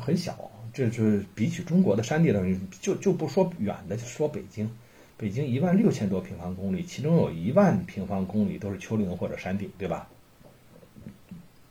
[0.00, 0.50] 很小。
[0.72, 2.44] 这是比起中国的山地的，
[2.80, 4.68] 就就不说远的，就说北京，
[5.16, 10.08] 北京一万六千多平方公里，其中有一万平方公里都是丘陵或者山地，对吧？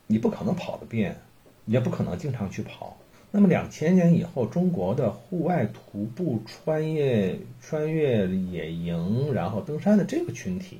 [0.07, 1.17] 你不可能跑得遍，
[1.65, 2.95] 也不可能经常去跑。
[3.31, 10.79] 那么两千年以后，中国的户外徒步穿越穿越野营，然后登山的这个群体，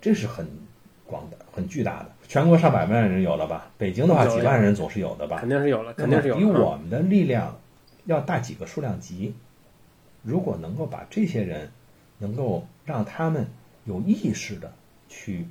[0.00, 0.46] 这是很
[1.04, 3.70] 广的、很巨大的，全国上百万人有了吧？
[3.78, 5.48] 北京的话，几万人总是有的吧肯？
[5.48, 6.40] 定是有了，肯定是有了。
[6.40, 7.58] 比我们的力量
[8.04, 9.34] 要大几个数量级。
[10.22, 11.70] 如果能够把这些人，
[12.18, 13.46] 能够让他们
[13.84, 14.72] 有意识的
[15.08, 15.46] 去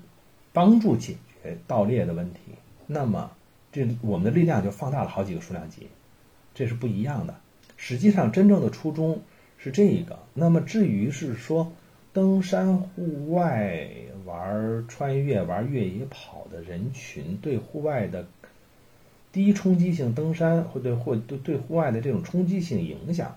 [0.51, 2.39] 帮助解决盗猎的问题，
[2.87, 3.31] 那么
[3.71, 5.87] 这我们的力量就放大了好几个数量级，
[6.53, 7.35] 这是不一样的。
[7.77, 9.21] 实际上，真正的初衷
[9.57, 10.19] 是这个。
[10.33, 11.71] 那么至于是说
[12.15, 13.89] 登山户外
[14.23, 18.25] 玩穿越、玩越野跑的人群对户外的
[19.33, 23.35] 低冲击性登山会对会对对户外的这种冲击性影响，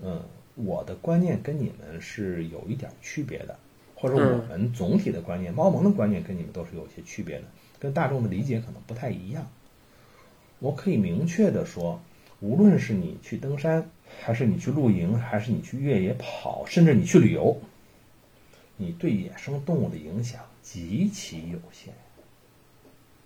[0.00, 0.22] 嗯，
[0.54, 3.58] 我的观念跟你们是有一点区别的，
[3.96, 7.42] 或者我们总体的观念，猫盟的观念跟你们都是有些区别的，
[7.80, 9.44] 跟大众的理解可能不太一样。
[10.60, 12.00] 我可以明确的说，
[12.38, 13.90] 无论是你去登山，
[14.20, 17.60] 还是你去露营，还是你去越野跑，甚至你去旅游，
[18.80, 21.92] 你对野生动物的影响极其有限，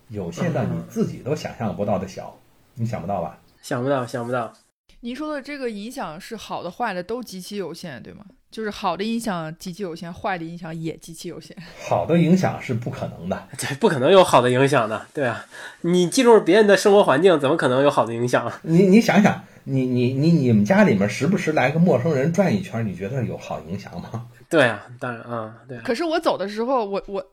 [0.08, 2.36] 有限到你自己都想象不到的小，
[2.74, 3.38] 你想不到吧？
[3.62, 4.52] 想不到，想不到。
[5.00, 8.24] 您说的这个影响是好的、坏的都极其有限，对吗？
[8.50, 11.56] 就是好的影响极其有限，坏的影响也极其有限。
[11.88, 15.46] 好的影响是不可能的，对，不可能有好的影响的，对啊，
[15.82, 18.50] 你进入别人的生活环境，怎么可能有好的影响？
[18.62, 24.26] 你你想想，你你你你们家里面时不时来个陌生人转一圈，你觉得有好影响吗？
[24.50, 27.24] 对啊，当然啊、对啊，可是我走的时候，我我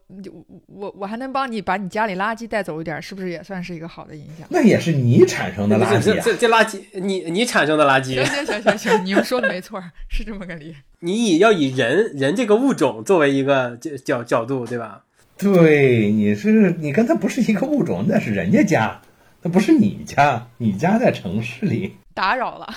[0.68, 4.48] 我我还能帮你把你家里垃圾带走一点，是不是也算是一个好的影响？
[4.50, 6.02] 那也是你产生的垃圾啊！
[6.02, 10.76] 这这这垃圾，你你产生的垃圾行，行行行行，你们说的没错，是这么个理。
[11.02, 15.04] 你以要以人人这个物种作为一个角角角度，对吧？
[15.38, 19.02] 对，你是你跟他不是一个物种，那是人家家，
[19.42, 22.74] 那不是你家，你家在城市里，打扰了，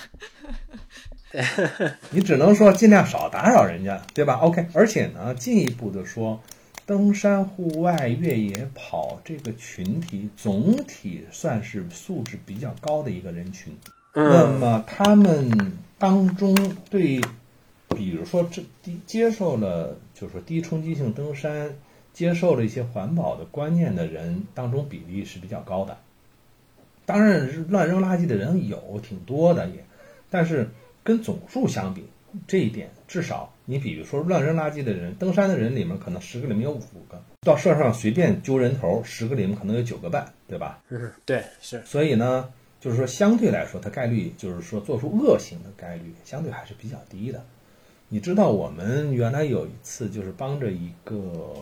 [2.11, 6.41] 你只能说尽量少打扰人家，对吧？OK，而且呢，进一步的说，
[6.87, 13.77] 登山、户外、越野跑这个群体总体算是素质比较高的一个人群。
[14.15, 16.55] 那嗯，么他们当中
[16.89, 17.21] 对，
[17.89, 21.75] 比如说这低接受了，就是说低冲击性登山，
[22.13, 25.99] 接受了一些环保的观念的人当中比例是比较高的。
[27.07, 29.85] 当然乱扔垃圾的人有挺多的也，
[30.31, 30.69] 但是
[31.03, 32.05] 跟总数相比，
[32.47, 40.83] 这一点至少你比如说乱扔垃圾的人，登山的人里面可能十个里面有五个，到社上随便揪人头，十个里面可能有九个半，对吧？
[40.89, 42.49] 嗯，对，是，所以呢，
[42.81, 47.45] 就是说相对来说，它概率就是说做出恶行的概率相对还是比较低的。
[48.09, 51.55] 你知道我们原来有一次就是帮着一个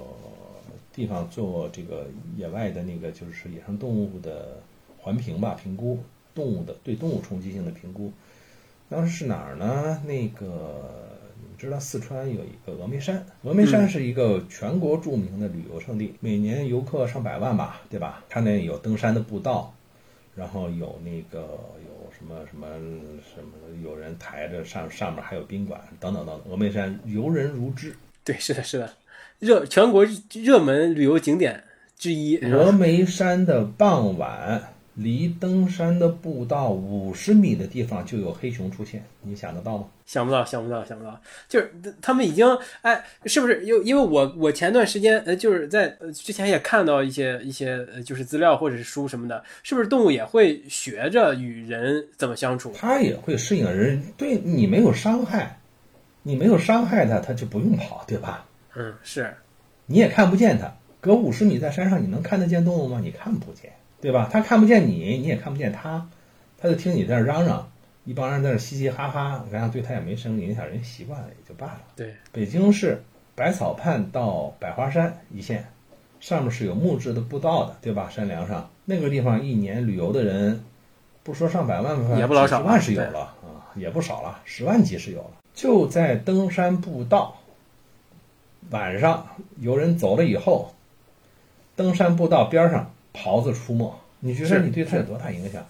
[0.93, 4.61] 地方做这个野外的那个就是野生动物的
[5.03, 5.99] 环评吧，评估
[6.35, 8.11] 动物的对动物冲击性的评估。
[8.89, 10.01] 当时是哪儿呢？
[10.07, 11.09] 那个
[11.41, 18.23] 你们知道四川有一个峨眉山，峨眉山是一个全国著名的旅游胜地，每年游客上百万吧，对吧？
[18.29, 19.75] 它那有登山的步道，
[20.37, 22.67] 然后有那个有什么什么
[23.35, 26.53] 什么，有人抬着上上面还有宾馆等等等等。
[26.53, 28.93] 峨眉山游人如织，对，是的，是的，
[29.39, 31.65] 热全国热门旅游景点
[31.97, 32.39] 之一。
[32.39, 39.87] 峨眉山的傍晚，离登山的步道五十米的地方就有黑熊出现，你想得到吗？
[40.05, 42.47] 想不到，想不到，想不到，就是他们已经
[42.83, 43.65] 哎，是不是？
[43.65, 52.73] 因因为我我前段时间呃，就是在呃之前也看到一些一些呃，就是资料或者是书什么的，是不是动物也会学着与人怎么相处？
[52.77, 55.59] 它也会适应人，对你没有伤害，
[56.23, 58.47] 你没有伤害它，它就不用跑，对吧？
[58.77, 59.35] 嗯，是，
[59.87, 63.01] 你也看不见它，隔五十米在山上，你能看得见动物吗？
[63.03, 64.29] 你看不见，对吧？
[64.31, 66.09] 他看不见你，你也看不见他，
[66.59, 67.71] 他就听你在那嚷嚷，
[68.05, 71.81] 一帮人在那嘻嘻哈哈，然后对他也没什么影响，人习惯了也就罢了。
[71.95, 73.01] 对，北京市
[73.37, 75.69] 百草畔到百花山一线，
[76.19, 78.11] 上面是有木质的步道的，对吧？
[78.11, 80.65] 山梁上那个地方，一年旅游的人，
[81.23, 85.31] 不说上百万吧，也不老少十万是有了啊，也不少了，十万级是有了。
[85.55, 87.37] 就在登山步道，
[88.71, 89.29] 晚上
[89.61, 90.75] 有人走了以后，
[91.77, 95.67] 登山步道边上狍子出没，你觉得你对它有多大影响？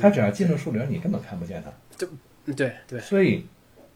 [0.00, 1.72] 它只要进了树林，你根本看不见它。
[1.96, 2.08] 就
[2.54, 3.44] 对对，所以，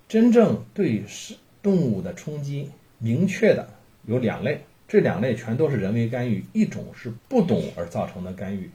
[0.09, 3.69] 真正对是动物的冲击明确的
[4.05, 8.71] 有两类，这两类全都是人为干预，一种是不懂而造成的干预，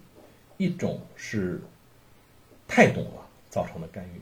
[0.58, 1.62] 一种是
[2.68, 4.22] 太懂了造成的干预。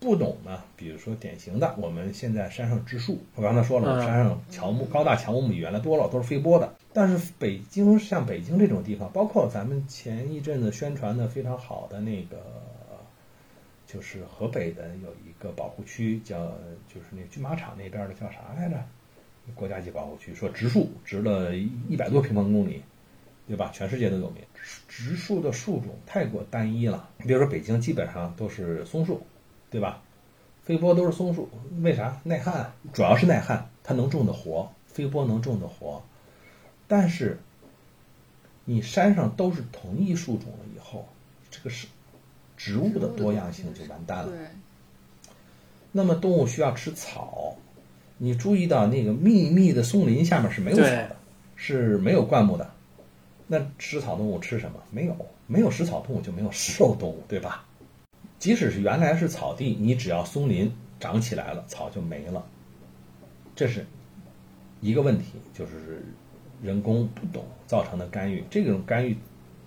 [0.00, 6.74] 不懂呢，比如说典型的，我们现在山上植树，我刚才说了，嗯山上乔木高大乔木比原来多了，都是飞播的。
[6.92, 12.38] 但是北京像北京这种地方，包括咱们前一阵子宣传的非常好的那个，
[13.86, 16.46] 就是河北的有一个保护区叫，
[16.92, 18.82] 就是那军马场那边的叫啥来着？
[19.54, 22.82] 国家级保护区，说植树植了一百多平方公里，
[23.48, 23.70] 对吧？
[23.74, 24.42] 全世界都有名。
[24.88, 29.20] 植树的树种太过单一了，你比如说北京基本上都是松树，
[29.70, 30.02] 对吧？
[30.62, 31.48] 飞波都是松树，
[31.80, 32.20] 为啥？
[32.24, 36.02] 耐旱，主要是耐旱，它能种得活，飞波能种得活。
[36.86, 37.38] 但是
[38.64, 41.08] 你山上都是同一树种了以后，
[41.50, 41.86] 这个是
[42.56, 44.28] 植物的多样性就完蛋了。
[44.28, 44.38] 对，
[45.92, 47.56] 那么动物需要吃草，
[48.18, 51.16] 你注意到那个密密的松林下面是没有草的，
[51.56, 52.70] 是没有灌木的。
[53.48, 54.78] 那食草动物吃什么？
[54.90, 55.16] 没有，
[55.48, 57.64] 没有食草动物就没有食肉动物，对吧？
[58.40, 62.44] 即使是原来是草地，你只要松林长起来了，草就没了。
[63.54, 63.84] 这是
[64.80, 66.02] 一个问题，就是
[66.62, 68.42] 人工不懂造成的干预。
[68.48, 69.14] 这种干预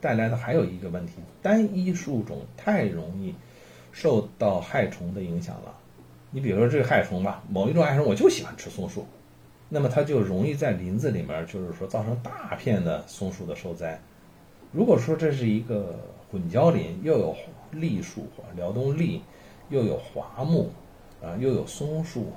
[0.02, 3.36] 带来的还有一个问题，单一树种太容易
[3.92, 5.72] 受到害虫的影响了。
[6.32, 9.06] 你比如说这个害虫吧，某一种害虫我就喜欢吃松树，
[9.70, 14.02] 那么它就容易在林子里面，就是说造成大片的松树的受灾。
[14.72, 16.00] 如果说这是一个
[16.32, 17.32] 混交林，又有
[17.74, 19.20] 栎树、辽东栎，
[19.70, 20.70] 又有桦木，
[21.22, 22.28] 啊，又有松树，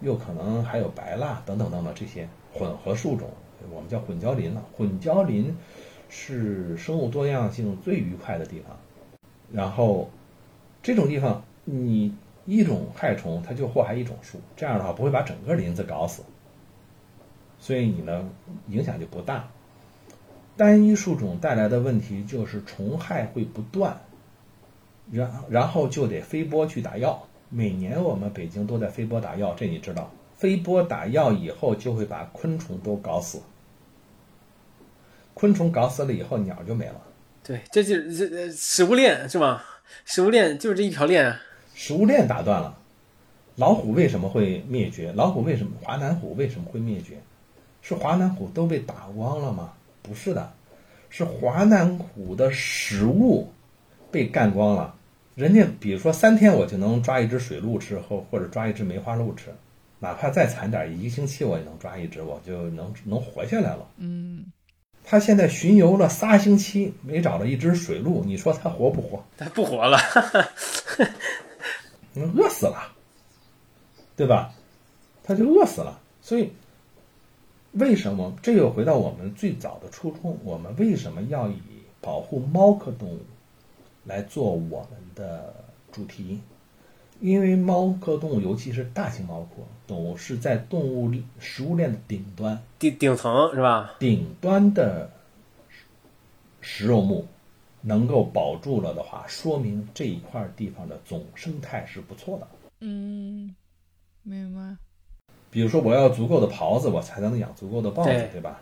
[0.00, 3.28] 又可能还有白蜡等等等等这些混合树种，
[3.72, 4.62] 我们叫混交林了。
[4.76, 5.56] 混交林
[6.08, 8.76] 是生物多样性最愉快的地方，
[9.52, 10.10] 然后
[10.82, 16.22] 这种地方你一种害虫它就祸害一种树，这样的话不会把整个林子搞死，
[17.58, 18.28] 所以你呢
[18.68, 19.48] 影响就不大。
[20.56, 23.98] 单一树种带来的问题就是虫害会不断，
[25.10, 27.26] 然然后就得飞播去打药。
[27.48, 30.10] 每年我们北京都在飞播打药，这你知道？
[30.36, 33.40] 飞播打药以后就会把昆虫都搞死，
[35.32, 37.00] 昆虫搞死了以后，鸟就没了。
[37.44, 39.64] 对，这就是这这食物链是吧？
[40.04, 41.40] 食物链就是这一条链啊。
[41.74, 42.76] 食物链打断了。
[43.56, 45.12] 老虎为什么会灭绝？
[45.12, 47.16] 老虎为什么华南虎为什么会灭绝？
[47.82, 49.72] 是华南虎都被打光了吗？
[50.02, 50.52] 不是的，
[51.08, 53.52] 是华南虎的食物
[54.14, 54.94] 被干光了。
[55.34, 59.52] 人家比如说三天我就能抓一只水鹿吃，或或者抓一只梅花鹿吃，
[59.98, 63.88] 哪怕再惨点，一个星期我也能抓一只，我就能能活下来了。
[63.96, 64.44] 嗯，
[65.02, 69.24] 他现在巡游了仨星期，没找着一只水鹿，你说他活不活？
[69.36, 69.98] 他不活了。
[72.14, 72.92] 嗯，饿死了，
[74.14, 74.54] 对吧？
[75.24, 76.00] 他就饿死了。
[76.22, 76.52] 所以，
[77.72, 80.38] 为什么这又回到我们最早的初衷？
[80.44, 81.58] 我们为什么要以
[82.00, 83.18] 保护猫科动物
[84.04, 85.54] 来做我们的
[85.92, 86.40] 主题？
[87.20, 93.94] 因为猫科动物，尤其是大型猫科动物，是在动物食物链的顶端、顶顶层是吧？
[93.98, 95.10] 顶端的
[96.60, 97.26] 食肉目
[97.80, 102.48] 能够保住了的话，说明这一块地方的总生态是不错的。
[102.80, 103.54] 嗯，
[104.22, 104.76] 明白。
[105.50, 108.60] 比如说，我要足够的狍子，我才能养足够的豹子，对对吧？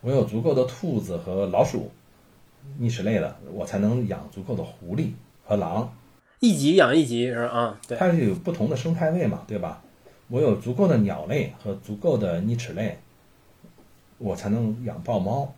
[0.00, 1.90] 我有足够的兔子和老鼠，
[2.78, 5.12] 啮齿类的，我才能养足够的狐狸
[5.44, 5.94] 和狼。
[6.40, 7.48] 一级养一级是吧？
[7.48, 9.82] 啊，对，它是有不同的生态位嘛，对吧？
[10.28, 12.98] 我有足够的鸟类和足够的啮齿类，
[14.18, 15.54] 我才能养豹猫。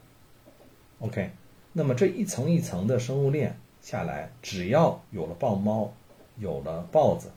[0.99, 1.31] OK，
[1.73, 5.93] 那么这一层一层的生物链下来，只要有了豹猫，
[6.39, 7.31] 有了豹子，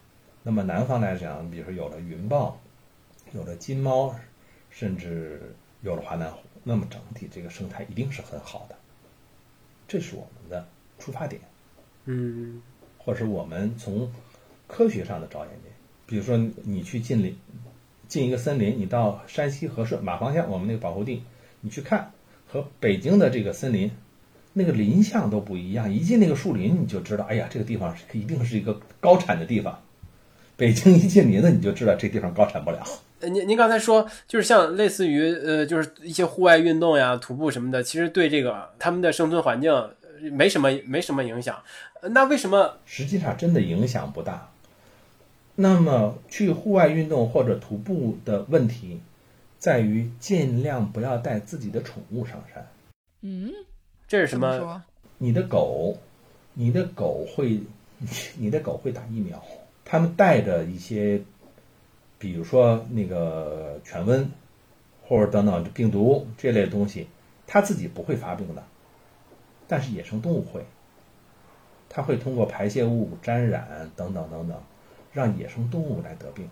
[0.43, 2.59] 那么南方来讲，比如说有了云豹，
[3.33, 4.15] 有了金猫，
[4.69, 8.75] 甚至有了华南虎，那么整体这个生态一定是很好的。
[9.87, 10.67] 这是我们的
[10.99, 11.41] 出发点。
[12.05, 12.61] 嗯，
[12.97, 14.11] 或者是我们从
[14.67, 15.73] 科学上的着眼点，
[16.05, 17.37] 比如说你去进林，
[18.07, 21.23] 进一个森林，你到山西和顺马房乡我们那个保护地，
[21.61, 22.11] 你去看
[22.47, 23.91] 和北京的这个森林，
[24.53, 25.93] 那个林相都不一样。
[25.93, 29.81] 一进那个树林，你就知道，哎呀，这个地方一定是一个高产的地方。
[30.55, 32.83] 北京一进林子，你就知道这地方高产不了。
[33.19, 39.89] 呃，您您刚才说，就是像类似于呃，就是一些户外运动呀、徒步什么的，其实对这个他们的生存环境呃
[40.31, 41.57] 没什么没什么影响。
[42.01, 44.49] 呃那为什么实际上真的影响不大。
[45.55, 49.01] 那么去户外运动或者徒步的问题，
[49.57, 52.67] 在于尽量不要带自己的宠物上山。
[53.21, 53.51] 嗯，
[54.07, 54.59] 这是什么？
[54.59, 54.83] 么？
[55.17, 55.97] 你的狗，
[56.53, 57.59] 你的狗会，
[58.37, 59.43] 你的狗会打疫苗，
[59.83, 61.19] 他们带着一些，
[62.19, 64.25] 比如说那个犬瘟，
[65.07, 67.07] 或者等等病毒这类东西，
[67.45, 68.63] 它自己不会发病的，
[69.67, 70.65] 但是野生动物会，
[71.89, 74.57] 它会通过排泄物沾染等等等等，
[75.13, 76.49] 让野生动物来得病，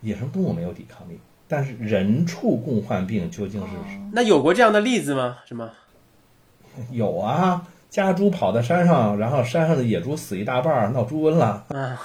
[0.00, 3.68] 野生动物没有抵抗力，但是人畜共患病究竟是
[4.12, 5.38] 那有过这样的例子吗？
[5.46, 5.70] 什么？
[6.90, 11.64] 有啊，家猪跑到山上，然后山上的野猪死一大半儿，闹猪瘟了。
[11.68, 11.98] 啊，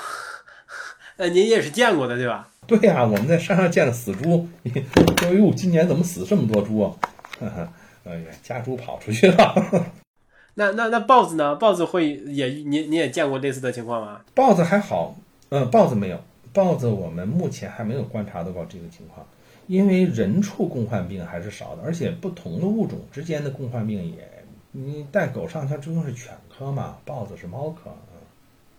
[1.21, 2.49] 呃，您也是见过的对吧？
[2.65, 4.47] 对呀、我们在山上见了死猪，
[5.21, 6.95] 说哟，今年怎么死这么多猪啊？
[7.39, 7.69] 呵 呵
[8.05, 9.85] 哎呀，家猪跑出去了。
[10.55, 11.53] 那那那豹子呢？
[11.57, 14.21] 豹子会也你你也见过类似的情况吗？
[14.33, 15.15] 豹子还好，
[15.49, 16.19] 嗯，豹子没有，
[16.53, 19.23] 豹子我们目前还没有观察到过这个情况，
[19.67, 24.27] 因为人畜共患病还是少的，而且不同的物种之间的共患病也，
[24.71, 28.17] 你带狗上它终究是犬科嘛，豹子是猫科，嗯，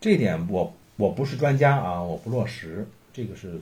[0.01, 3.61] 这点我我不是专家啊，我不落实，这个是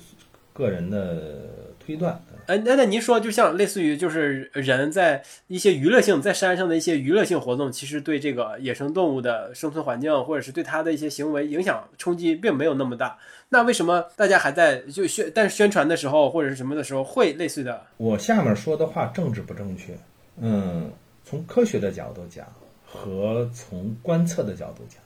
[0.53, 2.21] 个人的推断。
[2.31, 13.17] 嗯呃，那那您说，就像类似于就是人在一些娱乐性在山上的一些娱乐性活动，其实对这个野生动物的生存环境，或者是对它的一些行为影响冲击，并没有那么大。
[13.51, 17.81] 那为什么大家还在就宣但是宣传的时候或者是什么的时候会类似的？
[17.99, 19.97] 我下面说的话政治不正确，
[20.41, 20.91] 嗯，
[21.25, 22.45] 从科学的角度讲
[22.85, 25.01] 和从观测的角度讲，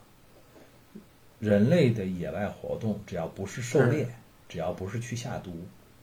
[1.45, 4.07] 人类的野外活动只要不是狩猎，
[4.49, 5.51] 只要不是去下毒，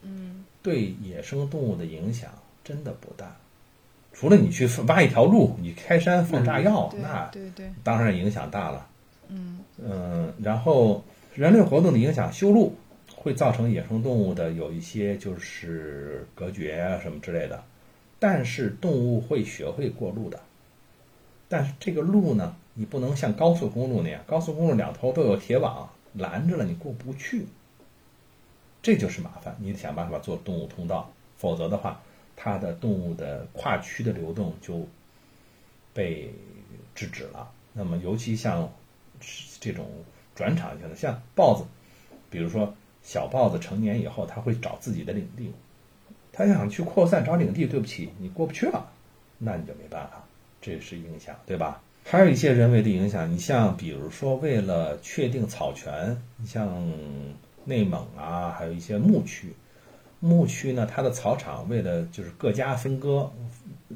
[0.01, 2.31] 嗯，对野生动物的影响
[2.63, 3.35] 真的不大。
[4.13, 8.87] 除了你去挖一条路，你开山放炸药，对那对对，当然影响大了。
[9.27, 12.75] 嗯嗯，然后人类活动的影响，修路
[13.13, 17.63] 会造成野生动物的有一些就是隔绝啊什么之类的，
[18.19, 20.39] 但是动物会学会过路的。
[21.49, 27.45] 但是这个路呢，你不能像高速公路那样，高速公路两头都有铁网拦着了，你过不去，
[28.81, 29.55] 这就是麻烦。
[29.59, 32.01] 你得想办法做动物通道，否则的话，
[32.35, 34.87] 它的动物的跨区的流动就
[35.93, 36.33] 被
[36.95, 37.51] 制止了。
[37.73, 38.71] 那么，尤其像
[39.59, 39.87] 这种
[40.35, 41.63] 转场性的，像豹子，
[42.29, 45.51] 比如说小豹子成年以后，它会找自己的领地，
[46.31, 48.91] 它想去扩散找领地，对不起，你过不去了，
[49.37, 50.23] 那你就没办法，
[50.59, 51.81] 这是影响，对吧？
[52.05, 56.91] 还有一些人为的影响，你像比如说为了确定草权，你像
[57.65, 59.53] 内蒙啊，还有一些牧区，
[60.19, 63.31] 牧区呢，它的草场为了就是各家分割，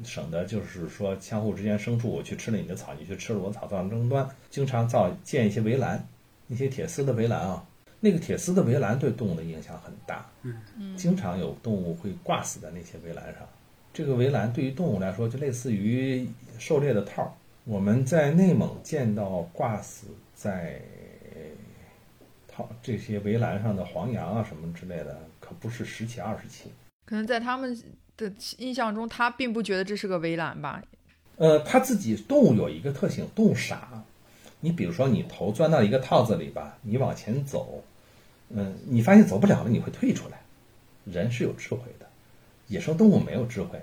[0.02, 6.04] 省得就是说相互之间牲畜，我去吃了你的草，你去吃了我的草，造成争端，经常造建一些围栏，
[6.48, 7.64] 一些铁丝的围栏啊，
[8.00, 10.96] 那个铁丝的围栏对动物的影响很大，嗯。
[10.96, 13.46] 经常有动物会挂死在那些围栏上，
[13.92, 16.26] 这个围栏对于动物来说就类似于
[16.58, 17.30] 狩猎的套儿。
[17.68, 20.80] 我们在内蒙见到挂死在
[22.48, 26.72] 套这些围栏上的黄羊啊什么之类的，可不是十起二十起。
[27.04, 27.78] 可能在他们
[28.16, 30.82] 的印象中，他并不觉得这是个围栏吧？
[31.36, 34.02] 呃，他自己动物有一个特性，动物傻。
[34.60, 37.84] 你比如说，你头钻到一个套子里吧，你往前走，
[38.48, 40.40] 嗯，你发现走不了了，你会退出来。
[41.04, 42.06] 人是有智慧的，
[42.68, 43.78] 野生动物没有智慧。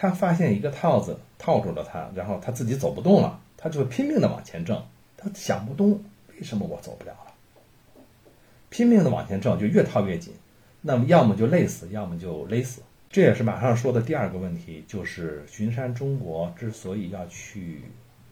[0.00, 4.80] 它发现一个套子套住了他，然后他自己走不动了，他就会拼命的往前挣。
[5.16, 7.34] 他想不通为什么我走不了了，
[8.70, 10.32] 拼命的往前挣，就越套越紧。
[10.80, 12.80] 那么要么就累死，要么就勒死。
[13.10, 17.82] 这也是马上说的第二个问题，就是巡山中国之所以要去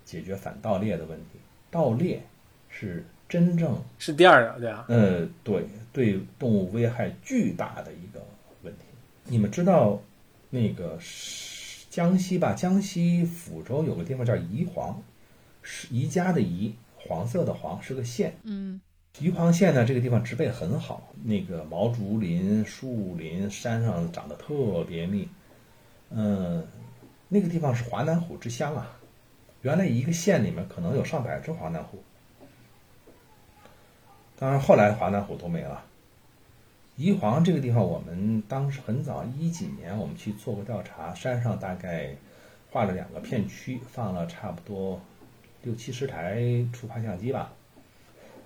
[0.04, 2.22] 解决反盗猎的问题，盗猎
[2.68, 8.24] 是真正是第二个，对啊，呃，对对动物危害巨大的一个
[8.62, 8.82] 问题。
[9.24, 10.00] 你们知道
[10.50, 11.45] 那个是
[11.96, 12.52] 江西吧？
[12.52, 15.02] 江西抚州有个地方叫宜黄，
[15.62, 18.36] 是宜家的宜，黄色的黄，是个县。
[18.42, 18.78] 嗯，
[19.18, 25.26] 宜黄县呢，这个地方植被很好，那个毛竹林、树林，山上长得特别密。
[26.10, 26.66] 嗯，
[27.30, 28.94] 那个地方是华南虎之乡啊。
[29.62, 32.02] 原来一个县里面可能有上百只华南虎，
[34.38, 35.82] 当然后来华南虎都没了。
[36.96, 42.10] 宜黄这个地方，我们当时很早一几年，我们去做过调查，山上大概
[42.70, 44.98] 画了两个片区，放了差不多
[45.62, 46.42] 六七十台
[46.72, 47.52] 触发相机吧。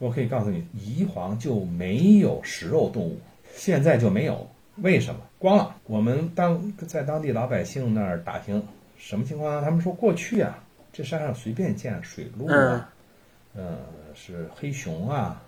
[0.01, 3.21] 我可以告诉你，宜黄就没有食肉动物，
[3.55, 4.49] 现在就没有。
[4.77, 5.21] 为什么？
[5.39, 5.77] 光了。
[5.85, 8.61] 我们当在当地老百姓那儿打听，
[8.97, 9.61] 什么情况啊？
[9.63, 10.59] 他们说过去啊，
[10.93, 12.91] 这山上随便见水鹿啊，
[13.55, 13.77] 呃，
[14.15, 15.43] 是黑熊啊，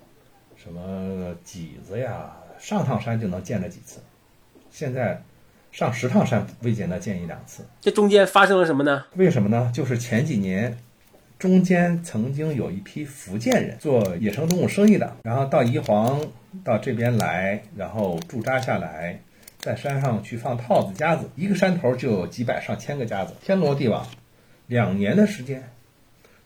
[0.55, 3.99] 什么麂子呀，上趟山就能见着几次。
[4.71, 5.21] 现在
[5.73, 7.65] 上十趟山未见得见一两次。
[7.81, 9.05] 这中间发生了什么呢？
[9.17, 9.73] 为什么呢？
[9.75, 10.79] 就是前几年，
[11.41, 16.25] 中间曾经有一批福建人做野生动物生意的，然后到宜黄
[16.63, 19.21] 到这边来，然后驻扎下来，
[19.59, 24.07] 在山上去放套子夹子，一个山头就有几百上千个夹子，天罗地网，
[24.69, 25.69] 两年的时间，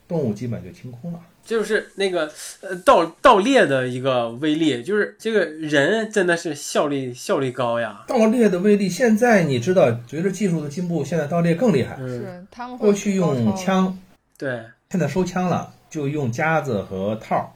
[0.09, 1.21] 动物基本就清空了。
[1.47, 2.31] 就是那个
[2.61, 8.05] 呃盗盗猎的一个威力，就是这个人真的是效率效率高呀。
[8.07, 11.97] 盗猎的威力，现在你知道，随着技术的进步，现在盗猎更厉害。
[12.01, 13.99] 嗯，是他们过去用枪，
[14.37, 17.49] 对，现在收枪了，就用夹子和套儿。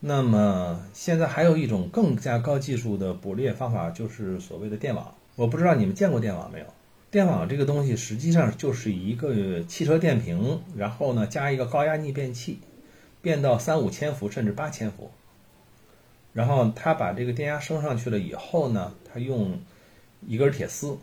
[0.00, 5.14] 那么现在还有一种更加高技术的捕猎方法，就是所谓的电网。
[5.34, 6.66] 我不知道你们见过电网没有？
[7.10, 12.58] 电网这个东西实际上就是一个汽车电瓶，然后呢加一个高压逆变器，
[13.24, 15.10] 变到三五千伏甚至八千伏。
[16.34, 19.58] 然后他把这个电压升上去了以后呢，他用
[20.26, 20.98] 一根铁丝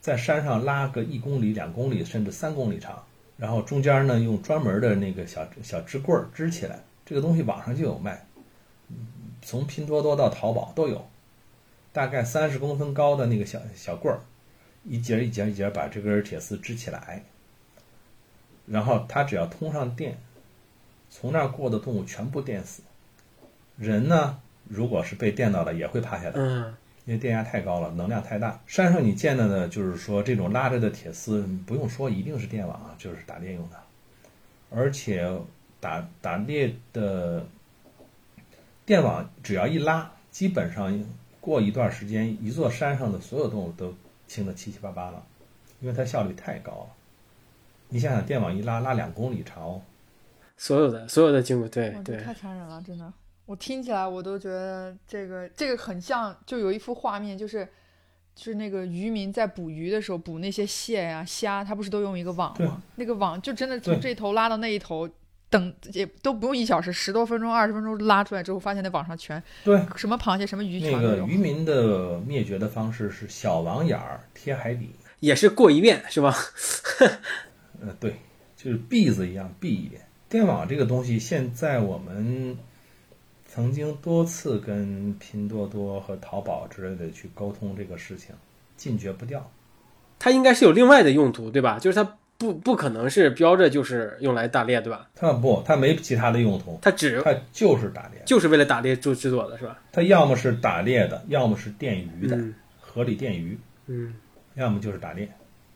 [0.00, 3.02] 在山上拉个一公里、两公里甚至三公里长，
[3.38, 6.80] 然后中间呢用专门的那个小小支棍儿支起来。
[7.06, 8.26] 这个东西网上就有卖，
[9.42, 11.08] 从拼多多到淘宝都有，
[11.92, 14.20] 大概三十公分高的那个小小棍儿，
[14.84, 17.24] 一节一节一节把这根铁丝支起来，
[18.66, 20.18] 然后它只要通上电，
[21.14, 22.82] 从那儿过的动物全部电死。
[23.76, 26.32] 人呢，如果是被电到了，也会趴下来。
[26.34, 28.58] 嗯，因为电压太高了，能量太大。
[28.66, 33.76] 山上你见到的，就是说这种拉着的铁丝，不用说一定是电网啊，就是打猎用的。
[34.70, 35.30] 而且
[35.80, 37.44] 打打猎的
[38.86, 41.04] 电网只要一拉，基本上
[41.42, 43.94] 过一段时间，一座山上的所有动物都
[44.26, 45.22] 清的七七八八了，
[45.80, 46.86] 因为它效率太高了。
[47.88, 49.82] 你想想，电网一拉，拉两公里长哦，
[50.62, 53.12] 所有的所有的经过，对对，太残忍了，真的。
[53.46, 57.66] 我听起来我都觉得这个这个很像，就有一幅画面，就是
[58.36, 62.80] 就是那个渔民在捕鱼的时候，捕那些蟹呀、虾，他不是都用一个网吗？
[62.94, 65.10] 那个网就真的从这头拉到那一头，
[65.50, 71.26] 等也都不用一小时，十多分钟、二十分钟拉出来之后，发现那网上全对，什么螃蟹、什么鱼那全都有。
[71.26, 76.32] 个渔民的灭绝的方式是小网眼儿贴海底，也是过一遍是吧？
[77.82, 78.14] 呃，对，
[78.56, 80.00] 就是篦子一样篦一遍。
[80.32, 82.56] 电网这个东西，现在我们
[83.46, 88.34] 曾经多次跟拼多多和淘宝之类的去沟通这个事情，
[88.78, 89.46] 禁绝不掉。
[90.18, 91.78] 它应该是有另外的用途，对吧？
[91.78, 95.10] 就是它不不可能是标着就是用来打猎，对吧？
[95.14, 98.22] 它不，它没其他的用途，它只它就是打猎。
[98.24, 99.78] 就是为了打猎做制作的，是吧？
[99.92, 104.14] 它要么是打猎的，要么是电鱼的，嗯河里电鱼，嗯，
[104.54, 105.28] 要么就是打猎，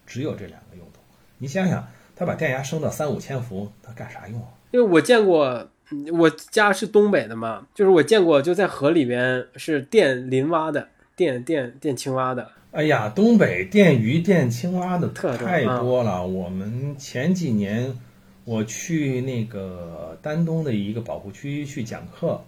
[0.06, 1.00] 只有这两个用途。
[1.36, 1.86] 你想想，
[2.16, 4.48] 它把电压升到三五千伏，它干啥用啊？
[4.72, 16.26] 因为我见过，嗯我家是东北的嘛，就是我见过就在河里边是电林蛙的，电电电青蛙的，哎呀，东北电鱼、电青蛙的特太多了。
[16.26, 17.96] 我们前几年
[18.44, 22.42] 我去那个丹东的一个保护区去讲课，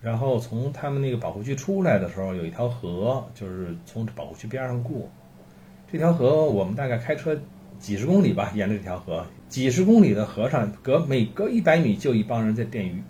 [0.00, 5.10] 然后从他们那个保护区出来的时候，有一条河，就是从保护区边上过。
[5.90, 7.36] 这条河我们大概开车
[7.80, 13.02] 几十公里吧，沿着这条河，几十公里的河上，隔每隔一百米就一帮人在电鱼，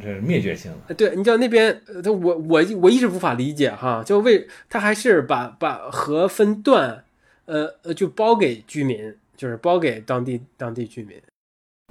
[0.00, 0.78] 这是灭绝性的。
[0.88, 7.02] 呃对，你知道那边，我我我一直无法理解哈，就为他还是把把河分段，
[7.46, 11.16] 呃呃，就包给居民，就是包给当地当地居民。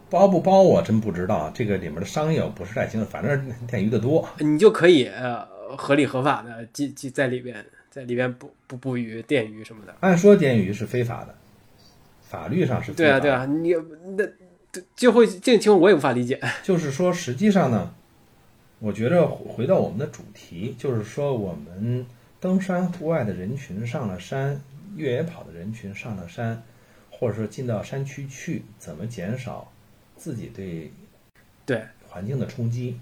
[0.09, 4.25] 包不包我真不知道，这个里面的商业我不是太清楚，反正电鱼的多。
[4.39, 9.93] 你就可以呃合理合法的进进在里边，在里边捕捕捕鱼、电鱼什么的。
[9.99, 11.35] 按说电鱼是非法的，
[12.30, 13.19] 法律上是对啊。
[13.19, 13.73] 对啊，你
[14.17, 14.25] 那
[14.71, 16.39] 这就会这个情况我也无法理解。
[16.63, 17.93] 就是说，实际上呢，
[18.80, 22.05] 我觉着回到我们的主题，就是说我们
[22.39, 24.61] 登山户外的人群上了山，
[24.95, 26.61] 越野跑的人群上了山，
[27.09, 29.71] 或者说进到山区去，怎么减少
[30.15, 30.91] 自己对
[31.65, 32.99] 对环境的冲击？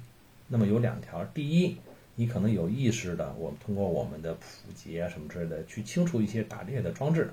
[0.47, 1.77] 那么有两条，第一，
[2.15, 7.31] 你可能有意识的，我们通过我们的普及啊什么之类的，去清除一些打猎的装置。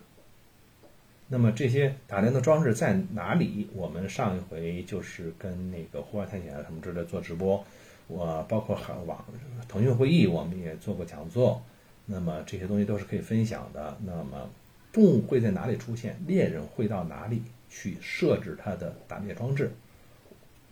[1.32, 3.66] 那么这些打猎的装置在哪里？
[3.72, 7.64] 我们上一回就是跟那个户外探险啊什么之类做直播，
[8.06, 9.24] 我包括还网
[9.66, 11.62] 腾讯会议，我们也做过讲座。
[12.04, 13.96] 那么这些东西都是可以分享的。
[14.04, 14.46] 那么
[14.92, 16.20] 动物会在哪里出现？
[16.26, 19.72] 猎人会到哪里去设置它的打猎装置？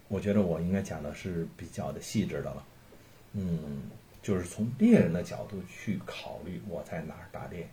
[0.08, 2.66] 我觉得我应该讲的是比较的细致的了。
[3.32, 3.80] 嗯，
[4.20, 7.66] 就是从猎人的角度去考虑我在哪儿打猎。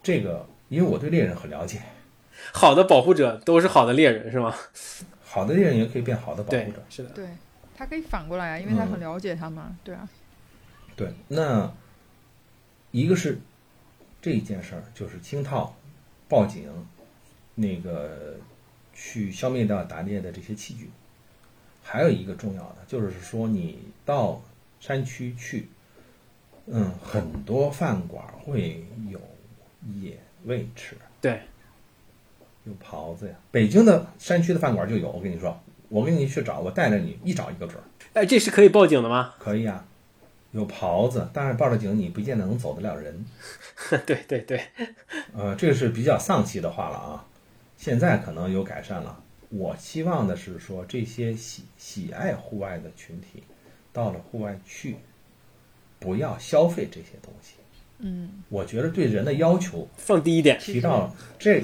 [0.00, 1.82] 这个，因为我对猎人很了解，
[2.52, 4.54] 好的保护者都是好的猎人，是吗？
[5.22, 7.10] 好的猎人也可以变好的保护者。，是的。
[7.10, 7.28] 对，
[7.76, 10.08] 他可以反过来啊，因为他嗯很了解他嘛，对啊，
[10.96, 11.70] 对，那
[12.92, 13.38] 一个是
[14.22, 15.76] 这一件事儿，就是清套、
[16.28, 16.68] 报警，
[17.56, 18.36] 那个
[18.94, 20.88] 去消灭掉打猎的这些器具。
[21.82, 24.40] 还有一个重要的，就是说你到
[24.78, 25.68] 山区去，
[26.66, 29.20] 嗯，很多饭馆会有
[30.00, 31.40] 野味吃，对，
[32.64, 33.34] 有袍子呀。
[33.50, 37.84] 北京的山区的饭馆就有，我跟你说，我跟你去找，我带着你一找一个准儿。
[38.14, 39.34] 哎，这是可以报警的吗？
[39.38, 39.84] 可以啊，
[40.52, 43.24] 有袍子，但是报了警你不见得能走得了人。
[44.06, 44.60] 对对对，
[45.34, 47.26] 呃，这个是比较丧气的话了啊。
[47.76, 49.22] 现在可能有改善了。
[49.48, 53.42] 我希望的是说，这些喜喜爱户外的群体，
[53.92, 54.96] 到了户外去，
[55.98, 57.54] 不要消费这些东西。
[58.02, 61.62] 嗯，我觉得对人的要求放低一点，提到了这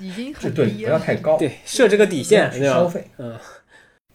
[0.00, 3.04] 已经这对不要太高，对，设置个底线，去消费。
[3.18, 3.36] 嗯，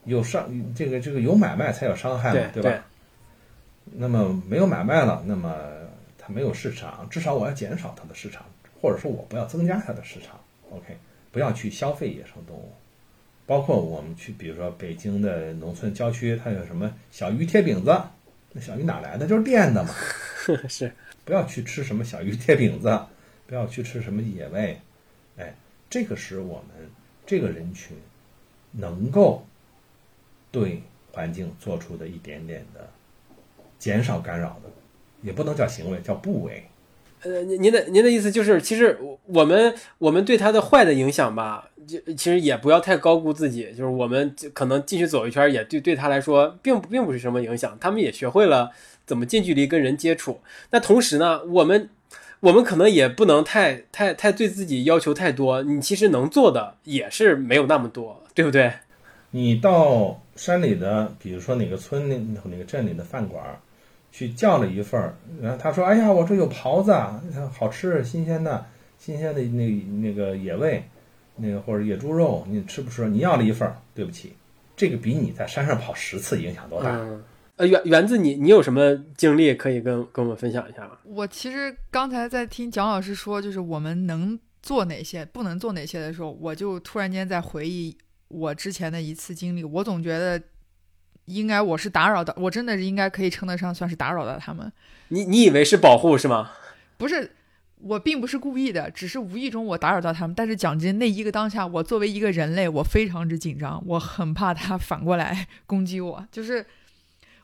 [0.06, 2.86] 有伤这个这个有买卖才有伤害嘛，对吧？
[3.92, 5.56] 那么没有买卖了，那么
[6.18, 8.46] 它没有市场，至少我要减少它的市场，
[8.82, 10.40] 或者说我不要增加它的市场。
[10.70, 10.98] OK，
[11.32, 12.74] 不要去消费野生动物，
[13.46, 17.98] 包括我们去，比如说北京的农村郊区，它有什么小鱼贴饼子，
[18.52, 19.26] 那小鱼哪来的？
[19.26, 19.94] 就是电的嘛。
[20.70, 20.92] 是
[21.28, 22.98] 不要去吃什么小鱼贴饼子，
[23.46, 24.80] 不要去吃什么野味，
[25.36, 25.54] 哎，
[25.90, 26.90] 这个是我们
[27.26, 27.98] 这个人群
[28.72, 29.46] 能够
[30.50, 32.90] 对环境做出的一点点的
[33.78, 34.72] 减少干扰的，
[35.22, 36.64] 也不能叫行为，叫不为。
[37.24, 48.72] 呃，您您的您的意思就是，其实我们我们对它的坏的影响吧，就其实也不要太高估自己，就是我们可能进去走一圈，也对对他来说并不并不是什么影响，他们也学会了
[49.08, 50.40] 怎么近距离跟人接触。
[50.70, 51.90] 那同时呢，我们
[52.42, 58.72] 我们可能也不能太太太对自己要求太多，你其实能做的也是没有那么多，对不对？
[59.32, 62.18] 你到山里的，比如说哪个村那
[62.50, 63.60] 哪个镇里的饭馆儿，
[64.12, 67.22] 去叫了一份儿，然后他说：“哎呀，我这有狍子啊，
[67.54, 68.66] 好吃，新鲜的，
[68.98, 69.70] 新鲜的那
[70.02, 70.82] 那个野味，
[71.36, 73.08] 那个或者野猪肉，你吃不吃？
[73.10, 74.34] 你要了一份儿，对不起，
[74.78, 76.90] 这个比你在山上跑十次影响都大。
[76.92, 77.22] 嗯，
[77.58, 80.92] 呃，园园子你你有什么经历可以跟跟我们分享一下吗？
[81.04, 87.98] 我其实刚才在听蒋老师说，就是我们能做哪些，不能做哪些的时候，我就突然间在回忆
[88.28, 89.64] 我之前的一次经历。
[89.64, 90.40] 我总觉得
[91.26, 94.72] 应该我是打扰到，我真的是应该可以称得上算是打扰到他们。
[95.08, 96.52] 你你以为是保护是吗？
[96.98, 97.32] 不是，
[97.80, 100.36] 我并不是故意的，只是无意中我打扰到他们。
[100.36, 106.28] 但是讲真，那一个当下，我作为一个人类，我非常之紧张，我很怕他反过来攻击我。
[106.32, 106.66] 就是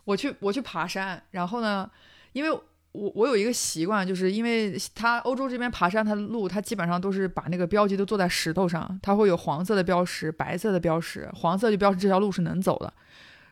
[0.06, 1.90] 我去我去爬山，然后呢，
[2.34, 2.52] 因为
[2.92, 12.94] 我我有一个习惯，就是因为他欧洲这边爬山，它的路它基本上都是把那个标记都做在石头上，它会有黄色的标识、白色的标识，黄色就标示这条路是能走的。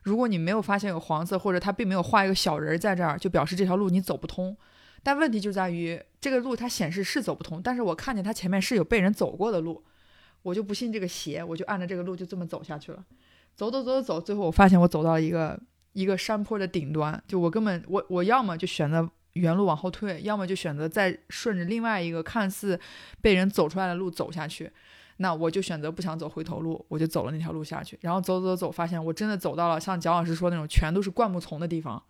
[0.04, 4.56] 如果你没有发现有黄色，或者它并没有画一个小人儿在这儿，就表示这条路你走不通。
[5.04, 9.84] 但问题就在于这个路它显示是走不通，但是我看见它前面是有被人走过的路，
[10.44, 13.04] 我就不信这个邪，我就按照这个路就这么走下去了。
[13.56, 15.60] 走走走走，最后我发现我走到了一个
[15.94, 22.80] 一个山坡的顶端，就我根本我我要么就选择原路往后退，要么就选择再顺着另外一个看似
[23.22, 24.72] 被人走出来的路走下去。
[25.18, 27.98] 那我就选择不想走回头路，我就走了那条路下去。
[28.02, 32.02] 然后走走走，发现我真的走到了像蒋老师说那种全都是灌木丛的地方。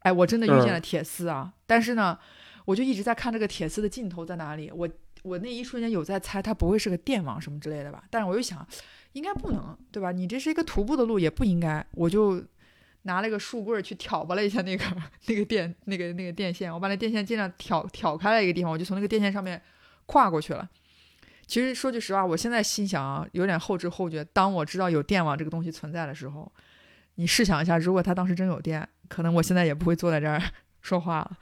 [0.00, 1.52] 哎，我真的遇见了铁丝啊！
[1.66, 2.18] 但是呢，
[2.64, 4.70] 我就一直在看这个铁丝的尽头在哪里。
[4.72, 4.88] 我
[5.22, 8.04] 我那一瞬间有在猜，它不会是个电网什么之类的吧？
[8.08, 8.66] 但是我又想，
[9.12, 10.12] 应该不能，对吧？
[10.12, 11.84] 你这是一个徒步的路，也不应该。
[11.92, 12.42] 我就
[13.06, 14.84] 拿了个树棍儿去挑拨了一下那个
[15.26, 19.60] 那个电那个那个电线，我把那电线尽量挑挑开了一个地方，我就从那个电线上面
[20.04, 20.68] 跨过去了。
[21.46, 24.24] 其实说句实话，我现在心想啊，有点后知后觉。
[24.32, 26.50] 当我知道有电网这个东西存在的时候，
[27.14, 30.42] 你试想一下，如果它当时真有电，可能我现在也不会坐在这儿
[30.82, 31.38] 说话了。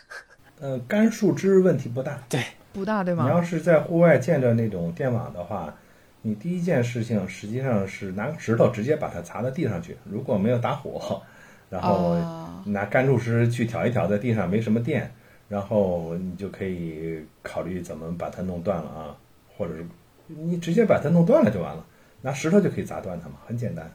[0.60, 2.42] 呃，干树枝问题不大，对
[2.72, 3.24] 不大对吗？
[3.24, 5.76] 你要是在户外见着那种电网的话，
[6.22, 9.96] 你第一件事情实际上是拿个石头直接把它砸到地上去。
[10.04, 11.20] 如果没有打火，
[11.68, 15.12] 然后哦拿干树枝去挑一挑，在地上没什么电，
[15.48, 19.16] 然后你就可以考虑怎么把它弄断了啊，
[19.56, 19.84] 或者是
[20.28, 21.84] 你直接把它弄断了就完了，
[22.20, 23.90] 拿石头就可以砸断它嘛，很简单。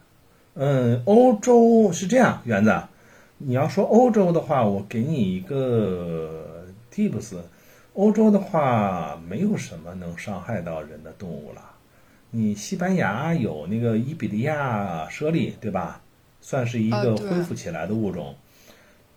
[0.55, 2.75] 嗯，欧洲是这样，园子，
[3.37, 7.37] 你要说欧洲的话，我给你一个 tips，
[7.93, 11.61] 欧洲的话没有什么能伤害到人的动物了。
[12.31, 16.01] 你西班牙有那个伊比利亚猞猁，对吧？
[16.41, 18.35] 算是一个恢复起来的物种。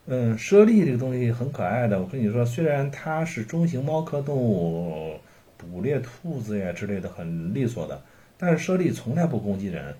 [0.06, 2.00] 嗯，猞猁这个东西很可爱的。
[2.00, 5.18] 我跟你说，虽然它是中型猫科动物，
[5.56, 8.02] 捕猎兔子呀之类的很利索的，
[8.38, 9.94] 但是猞猁从来不攻击人，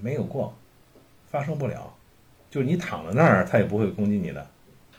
[0.00, 0.54] 没有过，
[1.30, 1.92] 发生不了。
[2.50, 4.46] 就是你躺在那儿，它也不会攻击你的。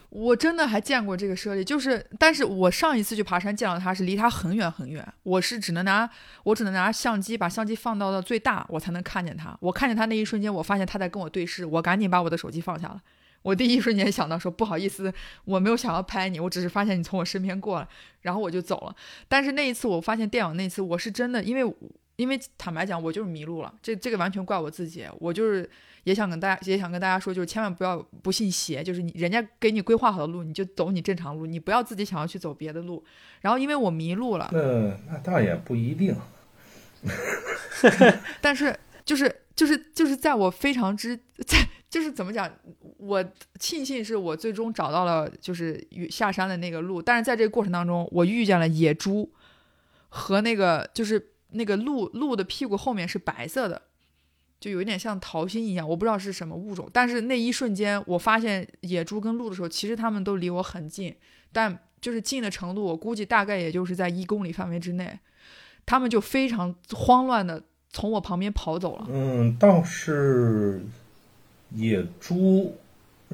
[0.09, 6.09] 我真的还见过这个猞猁，就是，但是我上一次去爬山见到它是离它很远很远，我是只能拿
[6.43, 9.55] 我只能拿相机把相机放到到最大，我才能看见它。
[9.59, 13.01] 我看见它那一瞬间，我发现它在跟我对视，我赶紧把我的手机放下了。
[13.43, 15.13] 我第一瞬间想到说不好意思，
[15.45, 17.87] 我没有想要拍你，我只是发现你从我身边过了，
[18.21, 18.95] 然后我就走了。
[19.27, 21.75] 但是那一次我发现电网那次，我是真的，因为
[22.15, 25.69] 因为坦白讲，我就是迷路了，这这个完全怪我自己，我就是
[26.07, 33.03] 也想跟大家也想跟大家说，就是千万不要不信邪，就是你人家给你规划好的路，你就走你正常路，你不要自己想要去走别的路。
[33.41, 36.15] 然后因为我迷路了，那那倒也不一定。
[38.39, 41.13] 但是就是就是就是在我非常之
[41.45, 41.57] 在
[41.89, 42.49] 就是怎么讲，
[42.99, 43.21] 我
[43.59, 49.29] 庆幸是我最终找到了就是与下山的那个路，但是在这个过程当中，我遇见了野猪
[50.07, 53.81] 和那个就是那个鹿鹿的屁股后面是白色的。
[54.59, 61.15] 就有一点像桃心一样，我不知道是什么物种，但是那一瞬间我发现野猪跟鹿的时候，其实它们都离我很近，
[61.51, 65.19] 但就是近的程度，我估计大概也就是在一公里范围之内，
[65.85, 69.07] 它们就非常慌乱的从我旁边跑走了。
[69.09, 70.81] 嗯，倒是
[71.71, 72.75] 野猪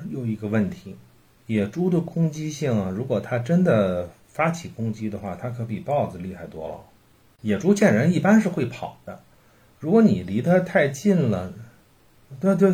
[0.10, 0.96] 有一个问题，
[1.48, 6.76] 野猪的攻击性啊，如果它真的发起攻击的话，它可比豹子厉害多了。
[7.42, 9.22] 野猪见人一般是会跑的，
[9.84, 11.52] 如果你离它太近了，
[12.40, 12.74] 对对，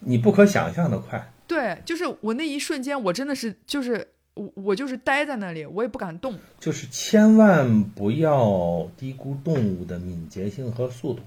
[0.00, 1.32] 你不可想象的快。
[1.46, 6.34] 对，就是我那一瞬间，我真的是就是我我就是待在那里，我也不敢动。
[6.58, 11.22] 就是千万不要低估动物的敏捷性和速度。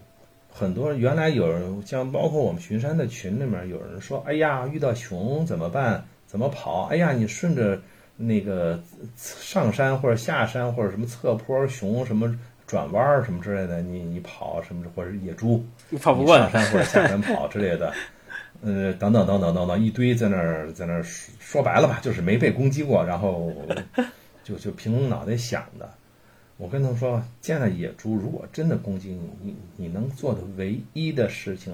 [0.51, 6.05] 很多人原来有人像包括我们巡山的群里面有人说：“哎呀，遇到熊怎么办？
[6.27, 6.83] 怎么跑？
[6.91, 7.81] 哎呀，你顺着
[8.17, 8.79] 那个
[9.17, 16.49] 上山或者下山或者什么侧坡熊什么转弯儿什么之类的，你你跑什么或者是野猪，你跑不过上。
[16.49, 17.93] 山或者下山跑之类的，
[18.61, 23.51] 呃，等等等等等等，一堆在那儿在那儿说说白了吧，就是没被攻击过，然后
[24.43, 25.89] 就就凭脑袋想的。
[26.57, 31.73] 我跟他们说，见了野猪，如果真的攻击你，你你能做的唯一的事情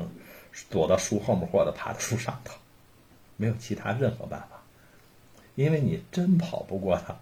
[0.51, 2.57] 是躲到树后面或者爬到树上头，
[3.35, 4.61] 没有其他任何办法，
[5.55, 7.15] 因为你真跑不过它，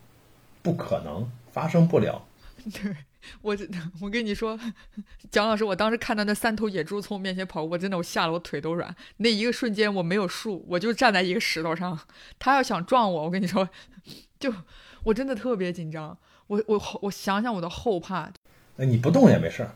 [0.61, 2.23] 不可能发生不了。
[2.71, 2.95] 对
[3.41, 3.57] 我，
[4.01, 4.59] 我跟你说，
[5.29, 8.95] 蒋老师，我当时看到那三头野猪从我面前跑过，我真的我吓得我腿都软。
[9.17, 11.99] 那一个瞬间我没有树，我就站在一个石头上，
[12.39, 13.69] 他要想撞我，我跟你说，
[14.39, 14.53] 就
[15.03, 16.17] 我真的特别紧张。
[16.47, 18.31] 我我我想想我的后怕，
[18.77, 19.75] 那你不动也没事儿，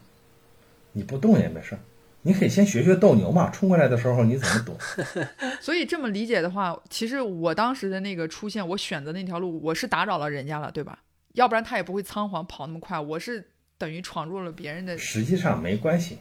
[0.93, 1.79] 你不动也没事儿，
[2.21, 4.77] 你可以先学学斗牛嘛，冲过来的时候你怎么躲？
[5.59, 10.99] 所以这么理解的话，其实我当时的那个出现，我选择那条路，我是打扰了人家了，对吧？
[11.33, 12.99] 要不然他也不会仓皇跑那么快。
[12.99, 16.17] 我是等于闯入了别人的，实际上没关系，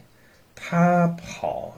[0.55, 1.75] 他跑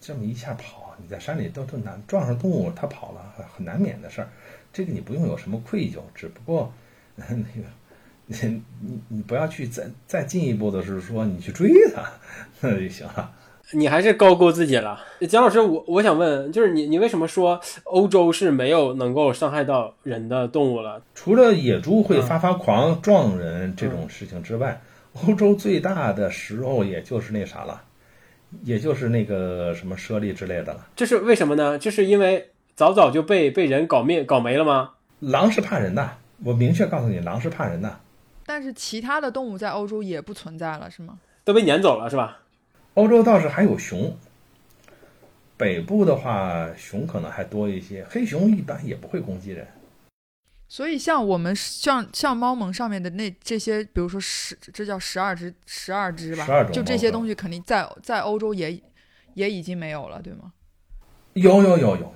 [0.00, 4.28] 这么一下跑，你在山里都都难撞上动物，它跑了很难免的事儿，
[4.72, 6.72] 这个你不用有什么愧疚，只不过
[7.14, 7.54] 那个你
[8.26, 12.12] 你你不要去再再进一步的是说你去追它，
[12.60, 13.32] 那就行了。
[13.70, 21.00] 你还是高估自己了，蒋老师，我我想问，就是你你为什么说欧洲是没有能够伤害到人的动物了？
[21.14, 24.78] 除了野猪会发发狂撞人这种事情之外，
[25.24, 27.82] 欧洲最大的食肉也就是那啥了，
[28.62, 30.86] 也就是那个什么猞猁之类的了。
[30.94, 31.78] 这是为什么呢？
[31.78, 34.90] 这是因为早早就被被人搞灭搞没了吗？
[35.20, 38.00] 狼是怕人的，我明确告诉你，狼是怕人的。
[38.44, 41.18] 但是其他的动物在欧洲也不存在了，是吗？
[41.44, 42.40] 都被撵走了是吧？
[42.94, 44.16] 欧洲倒是还有熊，
[45.56, 49.66] 北部的话熊可能还多一些，黑熊一般也不会攻击人。
[50.68, 58.82] 所以像我们像像猫盟上面的那这些，比如说十，这叫十二只十二只吧12，种就这些东西肯定在在欧洲也
[59.34, 60.52] 也已经没有了，对吗？
[61.34, 62.14] 有有有有有，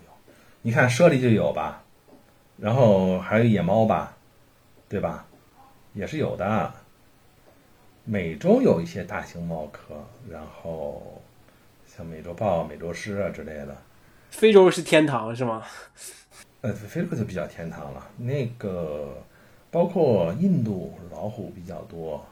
[0.62, 1.82] 你看猞猁就有吧，
[2.58, 4.16] 然后还有野猫吧，
[4.88, 5.26] 对吧？
[5.94, 6.74] 也是有的。
[8.08, 9.96] 美洲有一些大型猫科，
[10.30, 11.20] 然后
[11.88, 13.76] 像美洲豹、美洲狮啊之类的。
[14.30, 15.64] 非洲是天堂是吗？
[16.60, 18.08] 呃，非洲就比较天堂了。
[18.16, 19.20] 那个
[19.72, 22.24] 包括印度老虎比较多，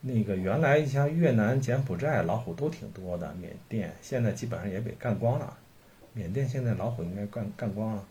[0.00, 5.56] 那个原来像越南、柬埔寨老虎都挺多的，缅甸现在基本上也被干光了。
[6.12, 8.04] 缅甸现在老虎应该干干光了，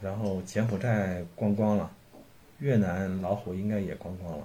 [0.00, 1.88] 然后柬埔寨光光了，
[2.58, 4.44] 越南老虎应该也光光了。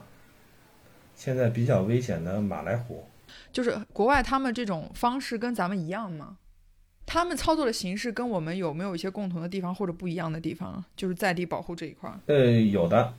[1.20, 3.04] 现在比较危险的马来虎，
[3.52, 6.38] 就是国外他们这种方式跟咱们一样吗？
[7.06, 10.88] 他们操作的形式跟我们有没有一些共同的地方或者不一样的地方啊？
[10.96, 12.18] 就是在地保护这一块儿。
[12.28, 13.14] 呃，有的，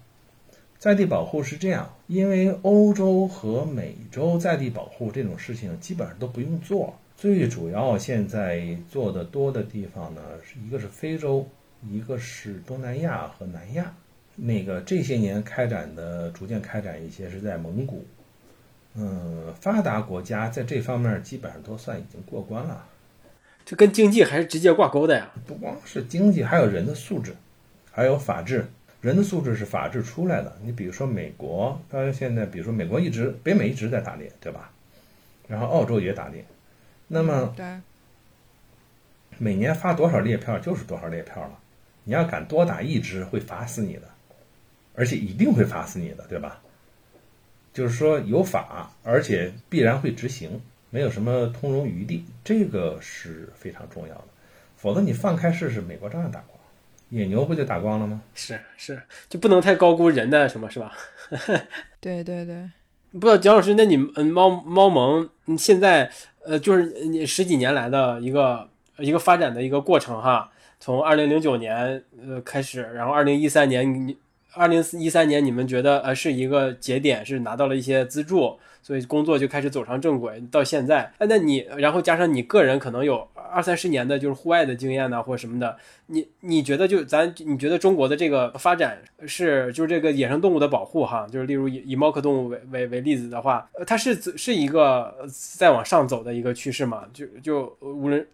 [0.79, 6.99] 在地保护是这样，因为欧洲和美洲在地保护这种事情基本上都不用做。
[7.19, 11.47] 最主要现在做的多的地方呢，是一个是非洲，
[11.87, 13.95] 一个是东南亚和南亚。
[14.43, 18.07] 那个这些年开展的，逐渐开展一些是在蒙古。
[18.95, 22.87] 嗯，发达国家在这方面基本上都算已经过关了。
[23.65, 25.31] 这跟经济还是直接挂钩的呀。
[25.47, 27.37] 不光是经济，还有人的素质，
[27.93, 28.67] 还有法治。
[29.01, 30.57] 人的素质是法治出来的。
[30.63, 34.71] 你比如说美国，它现在比如说美国一直北美一直在打猎，对吧？
[35.49, 36.45] 然后澳洲也打猎，
[37.09, 37.67] 那么对，
[39.39, 41.59] 每年发多少猎票就是多少猎票了。
[42.05, 44.03] 你要敢多打一只，会罚死你的，
[44.95, 46.61] 而且一定会罚死你的，对吧？
[47.73, 50.61] 就是说有法，而且必然会执行，
[50.91, 54.25] 没有什么通融余地，这个是非常重要的。
[54.77, 56.59] 否则你放开试试，美国照样打光，
[57.11, 58.21] 野牛不就打光了吗？
[58.35, 60.93] 是是，就不能太高估人的什么，是吧？
[62.01, 62.69] 对对对，
[63.13, 66.11] 不知道蒋老师，那你嗯猫猫盟你现在
[66.45, 68.69] 呃就是你十几年来的一个
[68.99, 74.17] 一个发展的一个过程哈，从二零零九年呃开始，然后二零一三年你
[74.53, 85.77] 二零一三年你们觉得呃是一个节点，是拿到了一些资助，所以工作就开始走上正轨，到现在，哎那你然后加上你个人可能有二三十年的就是户外的经验呢，或者什么的，
[86.07, 97.05] 你你觉得就咱你觉得中国的这个发展是就是这个野生动物的保护哈，就是例如以以猫科动物为为为例子的话，它是是一个呃在往上走的一个趋势嘛？
[97.13, 98.27] 就就无论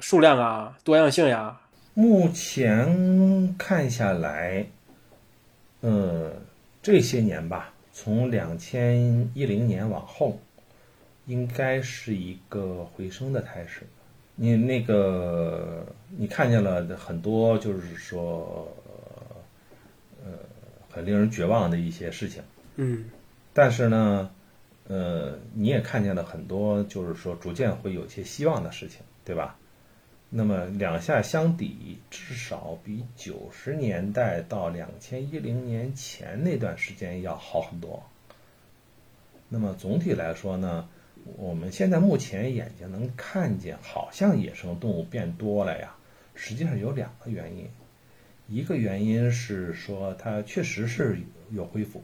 [0.00, 1.60] 数量啊、多样性呀，
[1.94, 4.66] 目前看下来，
[5.84, 6.32] 呃，
[6.82, 10.40] 这些年吧，从两千一零年往后，
[11.26, 13.82] 应该是一个回升的态势。
[14.34, 15.84] 你那个，
[16.16, 18.66] 你看见了很多，就是说，
[20.24, 20.32] 呃，
[20.90, 22.42] 很令人绝望的一些事情。
[22.76, 23.04] 嗯
[23.52, 24.30] 但是呢，
[24.88, 29.58] 呃，你也看见了很多，就是说逐渐会有一些希望的事情，对吧？
[30.36, 38.02] 那么两下相抵，至少比九十年代到两千一零年前那段时间要好很多。
[39.48, 40.88] 那么总体来说呢，
[41.36, 45.94] 我们现在目前眼睛能看见，好像野生动物变多了呀。
[46.34, 47.68] 实际上有两个原因，
[48.48, 51.16] 一个原因是说它确实是
[51.52, 52.02] 有恢复，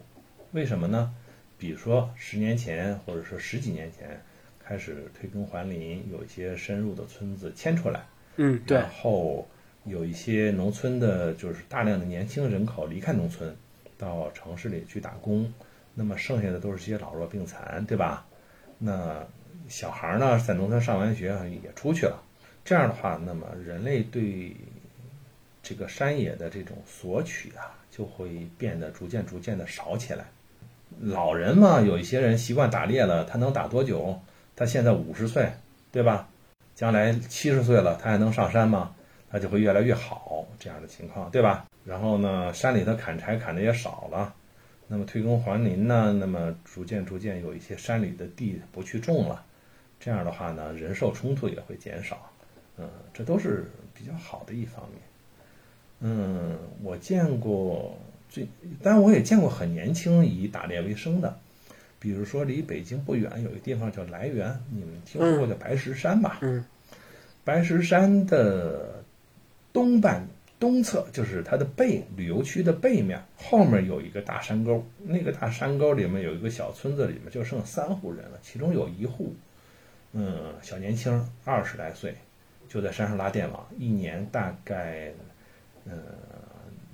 [0.52, 1.12] 为什么呢？
[1.58, 4.22] 比如说十年前或者说十几年前
[4.64, 8.06] 开始退耕还林，有一些深入的村子迁出来，
[8.42, 9.46] 嗯对然后
[9.84, 13.54] 有一些农村的，就是大量的年轻人口离开农村，
[13.98, 15.52] 到城市里去打工，
[15.94, 18.26] 那么剩下的都是些老弱病残，对吧？
[18.78, 19.26] 那
[19.68, 22.18] 小孩呢，在农村上完学也出去了，
[22.64, 24.56] 这样的话，那么人类对
[25.62, 30.24] 这个山野的这种索取啊，就会变得逐渐逐渐的少起来。
[31.00, 34.18] 老人嘛，有一些人习惯打猎了，他能打多久？
[34.56, 35.52] 他现在五十岁，
[35.92, 36.26] 对吧？
[36.80, 38.96] 将来七十岁了，他还能上山吗？
[39.30, 41.66] 他就会越来越好这样的情况，对吧？
[41.84, 44.34] 然后呢，山里头砍柴砍的也少了，
[44.88, 49.44] 那么退耕还林呢，那么逐渐逐渐有一些山里的地不去种了，
[50.00, 52.30] 这样的话呢，人兽冲突也会减少，
[52.78, 55.02] 嗯，这都是比较好的一方面。
[56.00, 57.94] 嗯，我见过
[58.30, 58.48] 最，
[58.82, 61.38] 当然我也见过很年轻以打猎为生的，
[62.00, 66.38] 比如说离北京不远有一个地方叫涞源，你们听说过叫白石山吧？
[66.40, 66.64] 嗯，
[67.44, 69.04] 白石山的
[69.72, 70.26] 东半
[70.58, 79.34] 东侧就是它的背旅游区的背面，后面有一个大山沟，那个大山沟里面有一个小村子，里面就剩三户人了，其中有一户，
[80.12, 82.14] 嗯，小年轻二十来岁，
[82.68, 85.12] 就在山上拉电网，一年大概。
[85.86, 85.94] 嗯，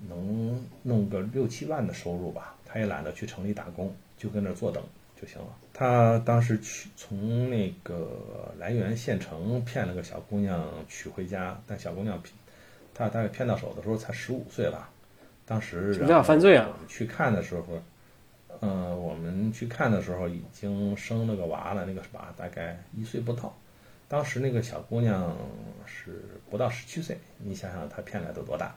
[0.08, 2.54] 能弄个六七万的收入吧。
[2.64, 4.80] 他也懒得去城里打工，就跟那坐等
[5.20, 5.48] 就行了。
[5.72, 12.20] 他当时去从那个涞源县城骗了个小姑娘娶回家，但小姑娘
[12.94, 14.90] 他大概骗到手的时候才十五岁吧。
[15.44, 16.68] 当时什么叫犯罪啊？
[16.88, 17.64] 去看的时候，
[18.60, 23.56] 嗯，我们去看的时候已经生了个娃了，那个娃大概一岁不到。
[24.08, 25.36] 当时那个小姑娘
[25.84, 28.74] 是不到十七岁，你想想她骗来都多大？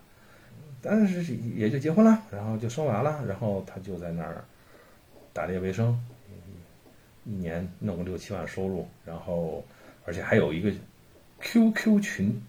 [0.81, 4.43] 但是也就结婚了，然后就生娃了，然后她就在那儿
[5.33, 5.99] 打猎为生，
[7.25, 9.63] 一年弄个六七万收入，然后
[10.05, 10.71] 而且还有一个
[11.41, 12.41] QQ 群，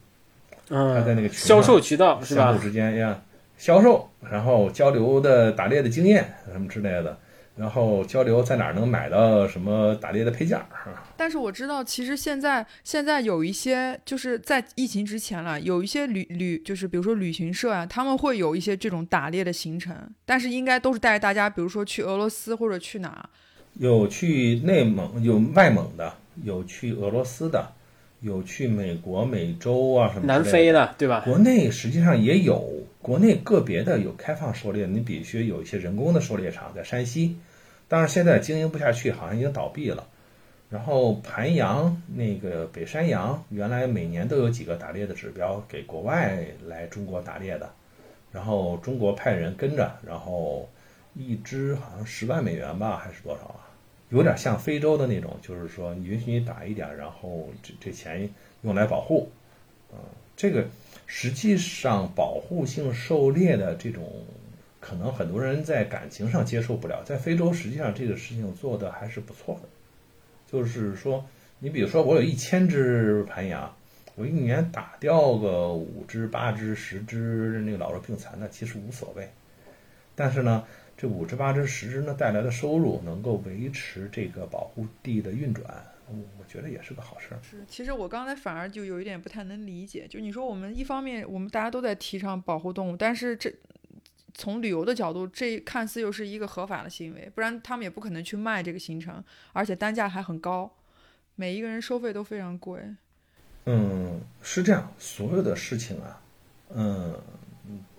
[0.68, 2.44] 他在那个群销售渠道是吧？
[2.44, 3.22] 相互之间呀
[3.58, 7.18] 销售，然后交流的打猎的经验什么之类的。
[7.56, 10.64] 然后交流在哪儿能买到什么打猎的配件儿？
[11.14, 19.94] 但是我知道，其实现在现在有一些就是在疫情之前了，有一些旅旅就是比如说旅行社啊，他们会有一些这种打猎的行程，
[20.24, 23.28] 但是应该都是带着大家，比如说去俄罗斯或者去哪？
[23.74, 27.72] 有去内蒙，有外蒙的，有去俄罗斯的，
[28.20, 31.22] 有去美国、美洲啊什么南非的，对吧？
[31.24, 32.68] 国内实际上也有，
[33.00, 37.36] 国内个别的有开放狩猎，你必须有一些人工的狩猎场在山西。
[37.88, 40.06] 当然，现在经营不下去，好像已经倒闭了。
[40.68, 47.68] 然后盘羊那个北山羊，原来每年都有几个打猎的指标给国外来中国打猎的，
[48.30, 50.68] 然后中国派人跟着，然后
[51.14, 53.70] 一只好像十万美元吧，还是多少啊？
[54.10, 58.28] 有点像非洲的那种，就是说允许你打一点，然后这这钱
[58.62, 59.30] 用来保护。
[59.92, 59.98] 嗯，
[60.36, 60.66] 这个
[61.06, 64.24] 实际上保护性狩猎的这种。
[64.82, 69.68] 可能很多人在感情上接受不了，在非洲实际上这个事情做的还是不错的。
[70.50, 71.22] 就是说，
[71.58, 73.76] 你比如说我有一千只盘羊，
[74.14, 79.28] 我一年打掉个五只、八只、十只那个老弱病残的，其实无所谓。
[80.16, 80.64] 但是呢，
[81.00, 85.64] 这五只、八只、十只呢带来的收入能够维持这个保护地的运转，
[86.08, 87.40] 我觉得也是个好事儿。
[87.42, 93.50] 是，其实我刚才反而就有一点不太能理解，就你说我们一方面我们大家都在提倡保护动物，但是这。
[94.32, 99.22] 从旅游的角度，这看似又是一个合法的行为，不然他们也不可能去卖这个行程，
[99.52, 100.70] 而且单价还很高，
[101.34, 102.80] 每一个人收费都非常贵。
[103.66, 106.22] 嗯，是这样，所有的事情啊，
[106.72, 107.20] 嗯，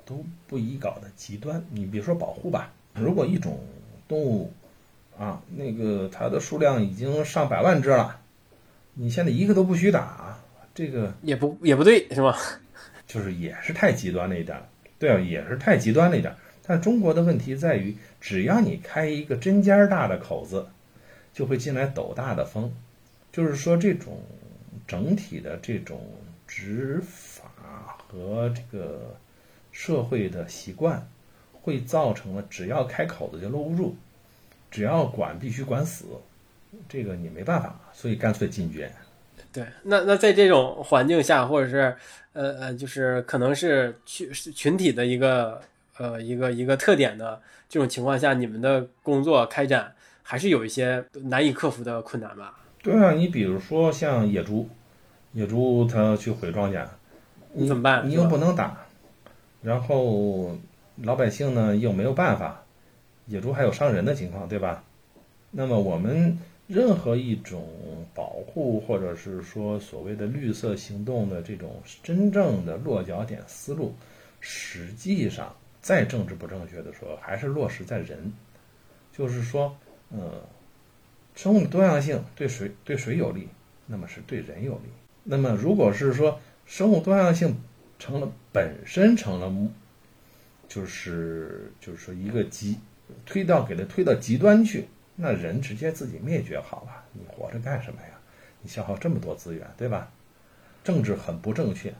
[0.05, 1.63] 都不宜搞的极端。
[1.69, 3.59] 你比如说保护吧，如果一种
[4.07, 4.51] 动物
[5.17, 8.19] 啊，那个它的数量已经上百万只了，
[8.93, 10.37] 你现在一个都不许打，
[10.73, 12.37] 这个也不也不对，是吧？
[13.07, 14.57] 就是也是太极端了一点。
[14.97, 16.35] 对啊，也是太极端了一点。
[16.65, 20.67] 但中国的问题在于，只要你开一个针尖大的口子，
[21.33, 22.71] 就会进来斗大的风。
[23.31, 24.21] 就是说，这种
[24.87, 25.99] 整体的这种
[26.47, 29.15] 执法和这个
[29.71, 31.05] 社会的习惯，
[31.61, 33.95] 会造成了只要开口子就搂不住，
[34.69, 36.05] 只要管必须管死，
[36.89, 38.91] 这个你没办法，所以干脆禁绝。
[39.53, 41.95] 对，那那在这种环境下，或者是
[42.33, 45.61] 呃呃，就是可能是群群体的一个
[45.97, 49.93] 呃一个一个特点的这种情况下，你们的工作开展
[50.23, 52.57] 还是有一些难以克服的困难吧？
[52.81, 54.69] 对啊，你比如说像野猪，
[55.33, 56.85] 野猪它去毁庄稼，
[57.53, 58.07] 你怎么办？
[58.07, 58.85] 你又不能打，
[59.61, 60.55] 然后
[61.03, 62.63] 老百姓呢又没有办法，
[63.25, 64.83] 野猪还有伤人的情况，对吧？
[65.51, 66.37] 那么我们。
[66.67, 67.67] 任何一种
[68.13, 73.93] 保护，或者是说所谓的绿色行动的这种真正的落脚点思路，
[74.39, 78.31] 实际上再政治不正确的说，还是落实在人。
[79.11, 79.75] 就是说，
[80.11, 80.31] 嗯，
[81.35, 83.49] 生物多样性对谁对谁有利，
[83.85, 84.89] 那么是对人有利。
[85.25, 87.53] 那么如果是说生物多样性
[87.99, 89.53] 成了本身成了，
[90.73, 92.77] 就是就是说一个极
[93.25, 94.87] 推到给它推到极端去。
[95.17, 98.07] 那人直接自己灭绝好了，你活着干什么呀？
[98.61, 100.09] 你消耗这么多资源，对吧？
[100.83, 101.93] 政治很不正确，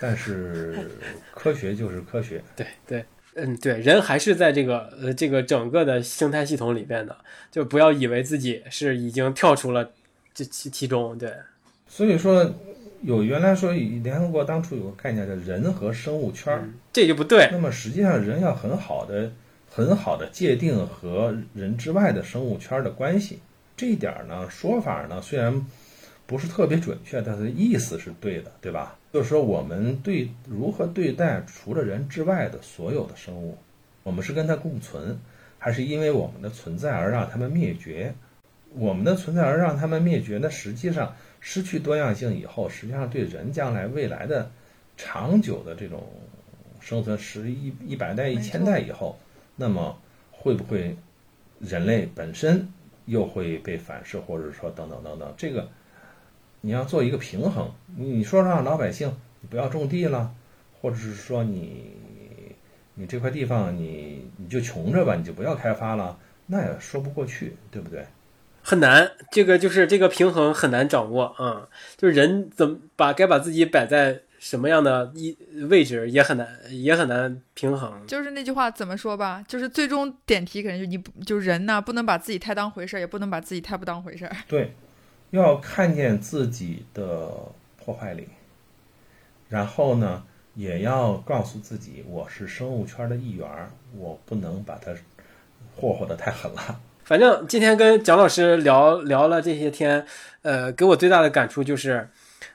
[0.00, 0.88] 但是
[1.34, 2.42] 科学就是科学。
[2.54, 3.04] 对对，
[3.34, 7.16] 嗯，对，人还是在这个呃这个整个的生态系统里边的，
[7.50, 9.90] 就不要以为自己是已经跳出了
[10.34, 11.16] 这其其中。
[11.18, 11.32] 对，
[11.88, 12.44] 所以说，
[13.02, 17.48] 有原来说联合国当初有个概念叫人和生物圈儿，这就不对。
[17.50, 19.32] 那么实际上人要很好的、
[19.70, 23.38] 很好的界定和人之外的生物圈的关系。
[23.74, 25.64] 这一点呢，说法呢虽然
[26.26, 28.98] 不是特别准确，但是意思是对的，对吧？
[29.12, 33.56] 就是说我们对如何对待除了人之外的所有的生物，
[34.02, 35.18] 我们是跟它共存，
[35.58, 38.14] 还是因为我们的存在而让它们灭绝？
[38.74, 40.48] 我们的存在而让它们灭绝那？
[40.48, 44.50] 实际上失去多样性以后，实际上对人将来未来的
[44.96, 46.06] 长久的这种
[46.80, 49.18] 生存，十一一百代、一千代以后，
[49.56, 49.98] 那么
[50.30, 50.96] 会不会
[51.58, 52.68] 人类本身
[53.06, 55.34] 又会被反噬，或者说等等等等？
[55.36, 55.68] 这个
[56.60, 57.72] 你要做一个平衡。
[57.96, 60.34] 你说让老百姓你不要种地了，
[60.80, 61.96] 或者是说你
[62.94, 68.04] 你这块地方你你就穷着吧，你就不要开发了，那也说不过去，对不对？
[68.62, 75.36] 很难，这个就是这个平衡很难掌握啊、嗯就是人怎么把该把自己摆在什么样的一
[75.68, 78.06] 位置也很难，也很难平衡。
[78.06, 84.34] 就是那句话怎么说吧，就是最终点题肯定就你不就人呐，不能把自己太当回事儿，也不能把自己太不当回事儿。
[84.48, 84.74] 对，
[85.30, 87.28] 要看见自己的
[87.76, 88.28] 破坏力，
[89.48, 93.46] 然后呢，也要告诉自己，我是生物圈的一员，
[93.96, 94.92] 我不能把它
[95.76, 96.80] 霍霍的太狠了。
[97.10, 100.06] 反正今天跟蒋老师聊聊了这些天，
[100.42, 102.08] 呃，给我最大的感触就是，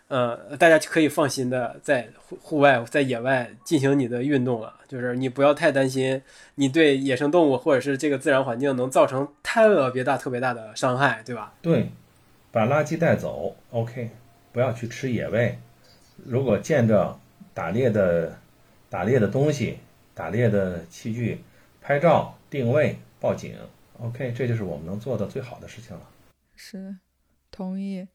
[0.08, 2.08] 呃，大家可以放心的在
[2.41, 6.22] 户外、在野外进行你的运动了，就是你不要太担心
[6.56, 11.53] 你对野生动物或者是这个自然环境能造成特别大、特别大的伤害，对吧？
[11.62, 11.89] 对，
[12.49, 14.10] 把垃圾带走，OK，
[14.53, 15.60] 不要去吃野味。
[16.24, 17.20] 如果见着
[17.53, 18.34] 打猎的
[18.89, 19.80] 打猎的东西、
[20.14, 21.41] 打猎的器具，
[21.82, 23.53] 拍照、定位、报警
[23.99, 26.09] ，OK，这就是我们能做的最好的事情了。
[26.55, 26.95] 是，
[27.51, 28.07] 同意。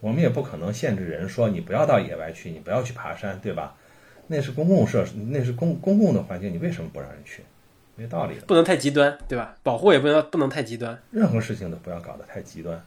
[0.00, 3.76] 我们也不可能限制人说你不要到野外去，你不要去爬山，对吧？
[4.28, 7.42] 那是公共设施，那是公公共的环境，你为什么不让人去？
[7.96, 8.46] 没道理的。
[8.46, 9.56] 不能太极端，对吧？
[9.62, 11.02] 保护也不能不能太极端。
[11.10, 12.80] 任何事情都不要搞得太极端。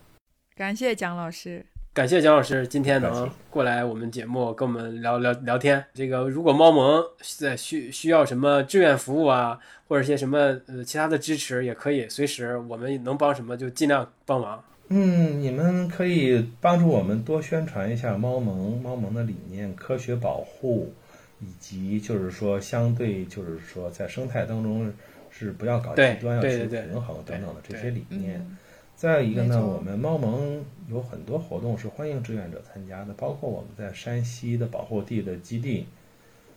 [0.55, 1.65] 感谢蒋老师。
[1.93, 5.83] 感谢蒋老师今天能过来我们节目跟我们聊聊聊天。
[5.93, 7.03] 这个如果猫盟
[7.37, 14.63] 在需需要什么志愿服务啊，或者一些什么呃其他的支持，也可以随时我们能帮什么就尽量帮忙。
[14.87, 20.93] 嗯，你们可以帮助我们多宣传一下猫盟，猫盟的理念、科学保护，
[21.41, 24.89] 以及就是说相对就是说在生态当中
[25.29, 28.39] 是不要搞极端，要求对对对平衡等等的这些理念。
[28.39, 28.57] 嗯，
[29.01, 35.87] 再一个呢，我们猫盟有很多活动是欢迎志愿者参加的，包括我们在山西的保护地的基地，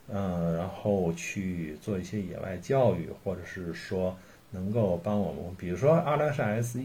[0.09, 4.14] 嗯，然后去做一些野外教育，或者是说
[4.51, 6.78] 能够帮我们，比如说阿拉善 SE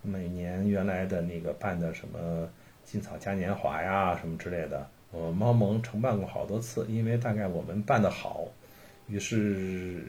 [0.00, 2.48] 每年原来的那个办的什么
[2.82, 8.48] 禁草嘉年华呀什么之类的，我们猫盟承办过好多次，因为大概我们办得好，
[9.08, 10.02] 于是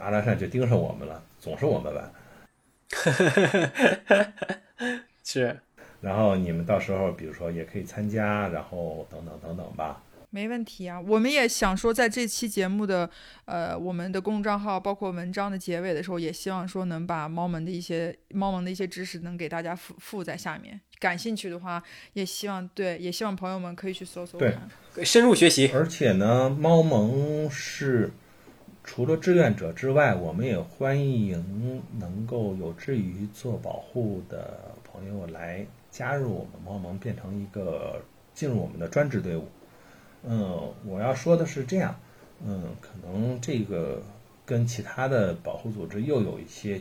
[0.00, 2.10] 阿拉善就盯上我们了，总是我们办。
[5.24, 5.58] 是，
[6.00, 10.02] 然后你们到时候比如说也可以参加，然后等等等等吧。
[10.34, 10.98] 没问题啊。
[10.98, 13.08] 我们也想说，在这期节目的
[13.44, 20.80] 呃我们的公众账号，包括文章的结尾的时候，也希望说能把猫门的一些猫盟的一些知识能给大家附附在下面。
[20.98, 21.82] 感兴趣的话，
[22.14, 25.04] 也希望对，也希望朋友们可以去搜搜对看。
[25.04, 25.70] 深入学习。
[25.74, 28.10] 而且呢，猫盟是
[28.84, 38.02] 除了志愿者之外，我们也欢迎能够有志于做保护的朋友来加入我们猫盟，变成一个
[38.34, 39.46] 进入我们的专职队伍。
[40.24, 41.98] 嗯，我要说的是这样，
[42.44, 44.02] 嗯，可能这个
[44.44, 46.80] 跟其他的保护组织又有一些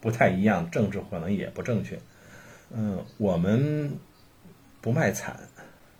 [0.00, 1.98] 不太一样，政治可能也不正确。
[2.70, 3.98] 嗯，我们
[4.80, 5.38] 不卖惨，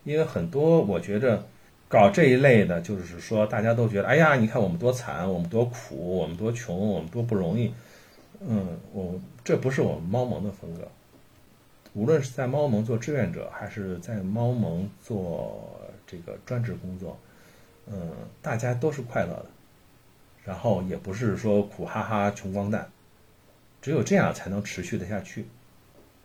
[0.05, 1.47] 因为很多我觉着
[1.89, 7.73] 搞这一类的，就是说大家都觉得，哎呀，你看我们多惨，我们多苦，我们多穷，我们多不容易。
[8.41, 10.89] 嗯，我这不是我们猫盟的风格。
[11.93, 17.17] 无论是在猫盟做志愿者，还是在猫盟做这个专职工作，
[17.87, 18.11] 嗯，
[18.43, 19.47] 大家都是快乐的，
[20.45, 22.91] 然后也不是说苦哈哈、穷光蛋，
[23.81, 25.47] 只有这样才能持续的下去，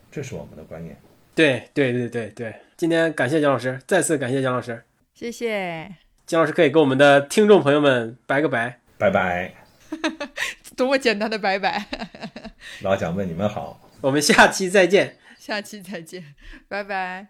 [0.09, 0.97] 这是我们的观念。
[1.35, 4.81] 对对对对对，今天感谢蒋老师，再次感谢蒋老师。
[5.13, 5.95] 谢谢
[6.25, 9.53] 金老师可以跟我们的听众朋友们拜个拜拜拜
[9.89, 10.29] 哈哈哈
[10.75, 16.23] 多么简单的拜拜哈哈哈老蒋问你们好我们下期再见下期再见
[16.67, 17.27] 拜拜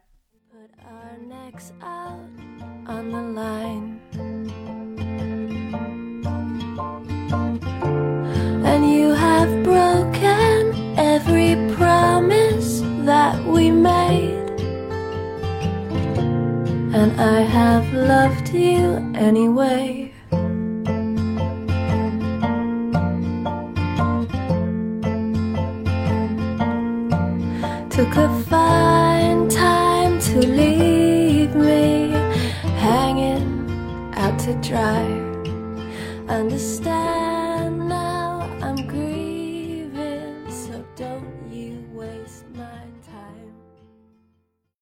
[0.52, 2.20] put our necks out
[2.88, 4.00] on the line
[8.66, 14.49] and you have broken every promise that we made
[16.94, 20.12] and I have loved you anyway.
[27.92, 32.12] Took a fine time to leave me
[32.78, 35.06] hanging out to dry.
[36.28, 37.29] Understand.